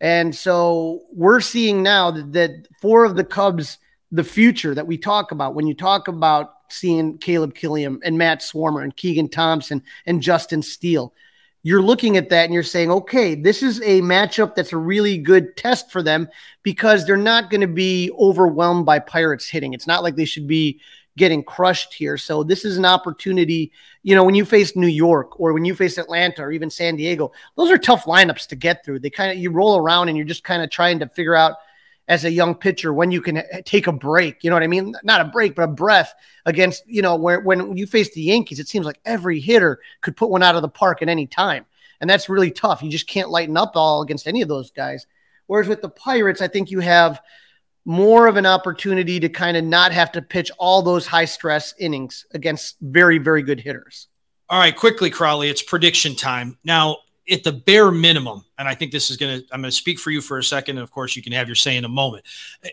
and 0.00 0.34
so 0.34 1.02
we're 1.12 1.40
seeing 1.40 1.82
now 1.82 2.10
that, 2.10 2.32
that 2.32 2.50
four 2.80 3.04
of 3.04 3.16
the 3.16 3.24
Cubs, 3.24 3.78
the 4.10 4.24
future 4.24 4.74
that 4.74 4.86
we 4.86 4.98
talk 4.98 5.32
about 5.32 5.54
when 5.54 5.66
you 5.66 5.74
talk 5.74 6.08
about 6.08 6.54
seeing 6.68 7.18
Caleb 7.18 7.54
Killian 7.54 8.00
and 8.04 8.18
Matt 8.18 8.40
Swarmer 8.40 8.82
and 8.82 8.96
Keegan 8.96 9.28
Thompson 9.28 9.82
and 10.06 10.22
Justin 10.22 10.62
Steele 10.62 11.12
you're 11.62 11.82
looking 11.82 12.16
at 12.16 12.30
that 12.30 12.46
and 12.46 12.54
you're 12.54 12.62
saying, 12.62 12.90
okay, 12.90 13.34
this 13.34 13.62
is 13.62 13.80
a 13.82 14.00
matchup 14.00 14.54
that's 14.54 14.72
a 14.72 14.78
really 14.78 15.18
good 15.18 15.56
test 15.56 15.90
for 15.90 16.02
them 16.02 16.28
because 16.62 17.04
they're 17.04 17.16
not 17.16 17.50
going 17.50 17.60
to 17.60 17.66
be 17.66 18.10
overwhelmed 18.18 18.86
by 18.86 18.98
Pirates 18.98 19.48
hitting. 19.48 19.74
It's 19.74 19.86
not 19.86 20.02
like 20.02 20.16
they 20.16 20.24
should 20.24 20.46
be 20.46 20.80
getting 21.16 21.42
crushed 21.42 21.92
here. 21.92 22.16
So 22.16 22.42
this 22.42 22.64
is 22.64 22.76
an 22.76 22.84
opportunity. 22.84 23.72
You 24.02 24.14
know, 24.14 24.24
when 24.24 24.34
you 24.34 24.44
face 24.44 24.76
New 24.76 24.86
York 24.86 25.38
or 25.40 25.52
when 25.52 25.64
you 25.64 25.74
face 25.74 25.98
Atlanta 25.98 26.42
or 26.42 26.52
even 26.52 26.70
San 26.70 26.96
Diego, 26.96 27.32
those 27.56 27.70
are 27.70 27.78
tough 27.78 28.04
lineups 28.04 28.46
to 28.48 28.56
get 28.56 28.84
through. 28.84 29.00
They 29.00 29.10
kind 29.10 29.32
of 29.32 29.38
you 29.38 29.50
roll 29.50 29.76
around 29.76 30.08
and 30.08 30.16
you're 30.16 30.26
just 30.26 30.44
kind 30.44 30.62
of 30.62 30.70
trying 30.70 30.98
to 31.00 31.08
figure 31.08 31.36
out 31.36 31.56
as 32.10 32.24
a 32.24 32.30
young 32.30 32.56
pitcher 32.56 32.92
when 32.92 33.12
you 33.12 33.20
can 33.20 33.36
eh, 33.38 33.62
take 33.64 33.86
a 33.86 33.92
break. 33.92 34.42
You 34.42 34.50
know 34.50 34.56
what 34.56 34.64
I 34.64 34.68
mean? 34.68 34.94
Not 35.04 35.20
a 35.20 35.26
break, 35.26 35.54
but 35.54 35.62
a 35.62 35.68
breath 35.68 36.12
against, 36.44 36.82
you 36.86 37.02
know, 37.02 37.14
where 37.14 37.40
when 37.40 37.76
you 37.76 37.86
face 37.86 38.12
the 38.12 38.20
Yankees, 38.20 38.58
it 38.58 38.68
seems 38.68 38.84
like 38.84 39.00
every 39.04 39.38
hitter 39.38 39.78
could 40.00 40.16
put 40.16 40.28
one 40.28 40.42
out 40.42 40.56
of 40.56 40.62
the 40.62 40.68
park 40.68 41.02
at 41.02 41.08
any 41.08 41.26
time. 41.28 41.64
And 42.00 42.10
that's 42.10 42.28
really 42.28 42.50
tough. 42.50 42.82
You 42.82 42.90
just 42.90 43.06
can't 43.06 43.30
lighten 43.30 43.56
up 43.56 43.72
all 43.74 44.02
against 44.02 44.26
any 44.26 44.42
of 44.42 44.48
those 44.48 44.72
guys. 44.72 45.06
Whereas 45.46 45.68
with 45.68 45.82
the 45.82 45.88
Pirates, 45.88 46.40
I 46.40 46.48
think 46.48 46.70
you 46.70 46.80
have 46.80 47.20
more 47.84 48.26
of 48.26 48.36
an 48.36 48.46
opportunity 48.46 49.18
to 49.20 49.28
kind 49.28 49.56
of 49.56 49.64
not 49.64 49.92
have 49.92 50.12
to 50.12 50.22
pitch 50.22 50.50
all 50.58 50.82
those 50.82 51.06
high 51.06 51.24
stress 51.24 51.74
innings 51.78 52.26
against 52.32 52.76
very, 52.80 53.18
very 53.18 53.42
good 53.42 53.60
hitters. 53.60 54.08
All 54.48 54.58
right, 54.58 54.74
quickly, 54.74 55.10
Crawly, 55.10 55.48
it's 55.48 55.62
prediction 55.62 56.16
time. 56.16 56.58
Now, 56.64 56.98
at 57.30 57.44
the 57.44 57.52
bare 57.52 57.90
minimum, 57.90 58.44
and 58.58 58.66
I 58.68 58.74
think 58.74 58.92
this 58.92 59.10
is 59.10 59.16
going 59.16 59.40
to, 59.40 59.46
I'm 59.52 59.60
going 59.60 59.70
to 59.70 59.76
speak 59.76 59.98
for 59.98 60.10
you 60.10 60.20
for 60.20 60.38
a 60.38 60.44
second. 60.44 60.78
And 60.78 60.82
of 60.82 60.90
course, 60.90 61.14
you 61.14 61.22
can 61.22 61.32
have 61.32 61.48
your 61.48 61.54
say 61.54 61.76
in 61.76 61.84
a 61.84 61.88
moment. 61.88 62.24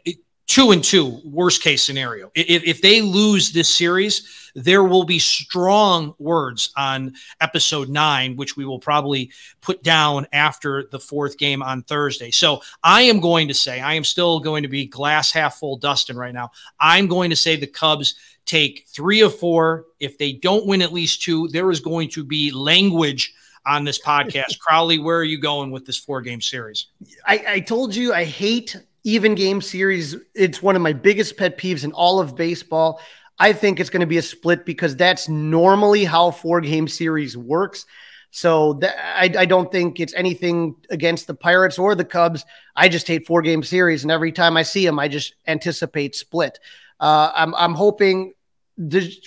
It, 0.04 0.18
two 0.48 0.72
and 0.72 0.84
two, 0.84 1.22
worst 1.24 1.62
case 1.62 1.84
scenario. 1.84 2.32
If, 2.34 2.64
if 2.64 2.82
they 2.82 3.02
lose 3.02 3.52
this 3.52 3.70
series, 3.70 4.52
there 4.56 4.84
will 4.84 5.04
be 5.04 5.20
strong 5.20 6.16
words 6.18 6.72
on 6.76 7.14
episode 7.42 7.90
nine, 7.90 8.36
which 8.36 8.58
we 8.58 8.66
will 8.66 8.80
probably 8.80 9.30
put 9.62 9.84
down 9.84 10.26
after 10.34 10.88
the 10.92 11.00
fourth 11.00 11.38
game 11.38 11.62
on 11.62 11.84
Thursday. 11.84 12.32
So 12.32 12.62
I 12.84 13.04
am 13.04 13.20
going 13.20 13.50
to 13.50 13.54
say, 13.54 13.82
I 13.82 13.94
am 13.94 14.04
still 14.04 14.40
going 14.40 14.64
to 14.64 14.70
be 14.70 14.88
glass 14.88 15.32
half 15.32 15.60
full 15.60 15.78
Dustin 15.78 16.18
right 16.18 16.34
now. 16.34 16.50
I'm 16.80 17.08
going 17.08 17.30
to 17.30 17.36
say 17.36 17.56
the 17.56 17.68
Cubs 17.68 18.16
take 18.46 18.86
three 18.88 19.22
of 19.22 19.38
four. 19.38 19.86
If 20.00 20.18
they 20.18 20.32
don't 20.32 20.66
win 20.66 20.82
at 20.82 20.94
least 20.94 21.22
two, 21.22 21.50
there 21.50 21.70
is 21.70 21.82
going 21.82 22.10
to 22.10 22.24
be 22.24 22.52
language 22.52 23.36
on 23.68 23.84
this 23.84 24.00
podcast. 24.00 24.58
Crawly, 24.60 24.98
where 24.98 25.18
are 25.18 25.26
you 25.26 25.40
going 25.40 25.70
with 25.70 25.86
this 25.86 25.98
four 25.98 26.22
game 26.22 26.42
series? 26.42 26.88
I, 27.26 27.44
I, 27.48 27.60
told 27.60 27.94
you 27.94 28.14
I 28.14 28.24
hate 28.24 28.76
even 29.08 29.36
game 29.36 29.62
series. 29.62 30.18
It's 30.36 30.62
one 30.62 30.76
of 30.76 30.82
my 30.82 30.92
biggest 30.92 31.38
pet 31.38 31.58
peeves 31.58 31.86
in 31.86 31.94
all 31.94 32.20
of 32.20 32.36
baseball. 32.36 33.00
I 33.40 33.54
think 33.54 33.80
it's 33.80 33.90
going 33.90 34.02
to 34.02 34.06
be 34.06 34.18
a 34.18 34.22
split 34.22 34.66
because 34.66 34.98
that's 34.98 35.30
normally 35.30 36.04
how 36.04 36.32
four 36.32 36.60
game 36.60 36.90
series 36.90 37.38
works. 37.38 37.86
So 38.32 38.74
that, 38.74 38.98
I, 39.00 39.44
I 39.44 39.46
don't 39.46 39.72
think 39.72 40.02
it's 40.02 40.14
anything 40.14 40.76
against 40.90 41.26
the 41.26 41.34
Pirates 41.34 41.80
or 41.80 41.96
the 41.96 42.04
Cubs. 42.04 42.44
I 42.76 42.90
just 42.90 43.08
hate 43.08 43.26
four 43.26 43.42
game 43.42 43.64
series, 43.64 44.04
and 44.04 44.12
every 44.12 44.34
time 44.34 44.58
I 44.58 44.64
see 44.64 44.86
them, 44.86 45.00
I 45.00 45.08
just 45.08 45.36
anticipate 45.48 46.14
split. 46.14 46.60
Uh, 47.00 47.32
I'm 47.34 47.56
I'm 47.56 47.76
hoping 47.76 48.34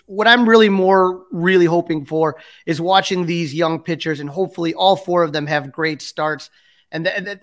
what 0.04 0.28
I'm 0.28 0.46
really 0.46 0.68
more 0.68 1.24
really 1.32 1.64
hoping 1.64 2.04
for 2.04 2.36
is 2.66 2.82
watching 2.82 3.24
these 3.24 3.54
young 3.54 3.82
pitchers, 3.82 4.20
and 4.20 4.28
hopefully 4.28 4.74
all 4.74 4.96
four 4.96 5.22
of 5.22 5.32
them 5.32 5.46
have 5.46 5.72
great 5.72 6.02
starts. 6.02 6.50
And 6.92 7.06
th- 7.06 7.24
th- 7.24 7.38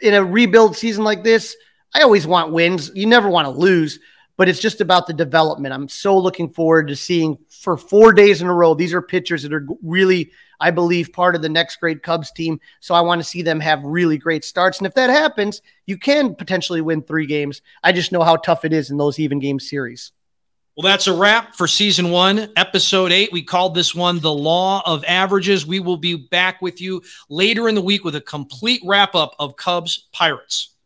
in 0.00 0.14
a 0.14 0.24
rebuild 0.24 0.76
season 0.76 1.04
like 1.04 1.22
this, 1.22 1.56
I 1.94 2.02
always 2.02 2.26
want 2.26 2.52
wins. 2.52 2.90
You 2.94 3.06
never 3.06 3.28
want 3.28 3.46
to 3.46 3.50
lose, 3.50 3.98
but 4.36 4.48
it's 4.48 4.60
just 4.60 4.80
about 4.80 5.06
the 5.06 5.12
development. 5.12 5.74
I'm 5.74 5.88
so 5.88 6.16
looking 6.16 6.48
forward 6.48 6.88
to 6.88 6.96
seeing 6.96 7.38
for 7.48 7.76
four 7.76 8.12
days 8.12 8.40
in 8.40 8.48
a 8.48 8.54
row. 8.54 8.74
These 8.74 8.94
are 8.94 9.02
pitchers 9.02 9.42
that 9.42 9.52
are 9.52 9.66
really, 9.82 10.30
I 10.60 10.70
believe, 10.70 11.12
part 11.12 11.34
of 11.34 11.42
the 11.42 11.48
next 11.48 11.76
great 11.76 12.02
Cubs 12.02 12.30
team. 12.30 12.60
So 12.80 12.94
I 12.94 13.00
want 13.00 13.20
to 13.20 13.28
see 13.28 13.42
them 13.42 13.58
have 13.60 13.82
really 13.82 14.18
great 14.18 14.44
starts. 14.44 14.78
And 14.78 14.86
if 14.86 14.94
that 14.94 15.10
happens, 15.10 15.62
you 15.86 15.98
can 15.98 16.34
potentially 16.34 16.80
win 16.80 17.02
three 17.02 17.26
games. 17.26 17.62
I 17.82 17.92
just 17.92 18.12
know 18.12 18.22
how 18.22 18.36
tough 18.36 18.64
it 18.64 18.72
is 18.72 18.90
in 18.90 18.96
those 18.96 19.18
even 19.18 19.40
game 19.40 19.58
series. 19.58 20.12
Well, 20.76 20.84
that's 20.84 21.08
a 21.08 21.12
wrap 21.12 21.56
for 21.56 21.66
season 21.66 22.10
one, 22.10 22.52
episode 22.54 23.10
eight. 23.10 23.32
We 23.32 23.42
called 23.42 23.74
this 23.74 23.96
one 23.96 24.20
The 24.20 24.32
Law 24.32 24.80
of 24.86 25.04
Averages. 25.08 25.66
We 25.66 25.80
will 25.80 25.96
be 25.96 26.14
back 26.14 26.62
with 26.62 26.80
you 26.80 27.02
later 27.28 27.68
in 27.68 27.74
the 27.74 27.82
week 27.82 28.04
with 28.04 28.14
a 28.14 28.20
complete 28.20 28.80
wrap 28.84 29.16
up 29.16 29.34
of 29.40 29.56
Cubs 29.56 30.06
Pirates. 30.12 30.76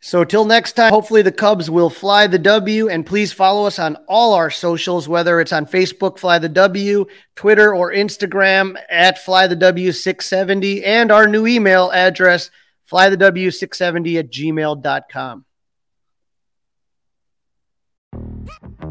So 0.00 0.24
till 0.24 0.44
next 0.44 0.72
time, 0.72 0.92
hopefully 0.92 1.22
the 1.22 1.32
Cubs 1.32 1.68
will 1.68 1.90
fly 1.90 2.28
the 2.28 2.38
W. 2.38 2.88
And 2.88 3.04
please 3.04 3.32
follow 3.32 3.66
us 3.66 3.78
on 3.78 3.96
all 4.08 4.34
our 4.34 4.50
socials, 4.50 5.08
whether 5.08 5.40
it's 5.40 5.52
on 5.52 5.66
Facebook, 5.66 6.18
Fly 6.18 6.38
the 6.38 6.48
W, 6.48 7.06
Twitter, 7.34 7.74
or 7.74 7.92
Instagram 7.92 8.76
at 8.88 9.18
Fly 9.24 9.48
the 9.48 9.56
W670, 9.56 10.86
and 10.86 11.10
our 11.10 11.26
new 11.26 11.46
email 11.46 11.90
address, 11.90 12.50
flythew670 12.90 14.18
at 14.18 14.30
gmail.com. 14.30 15.44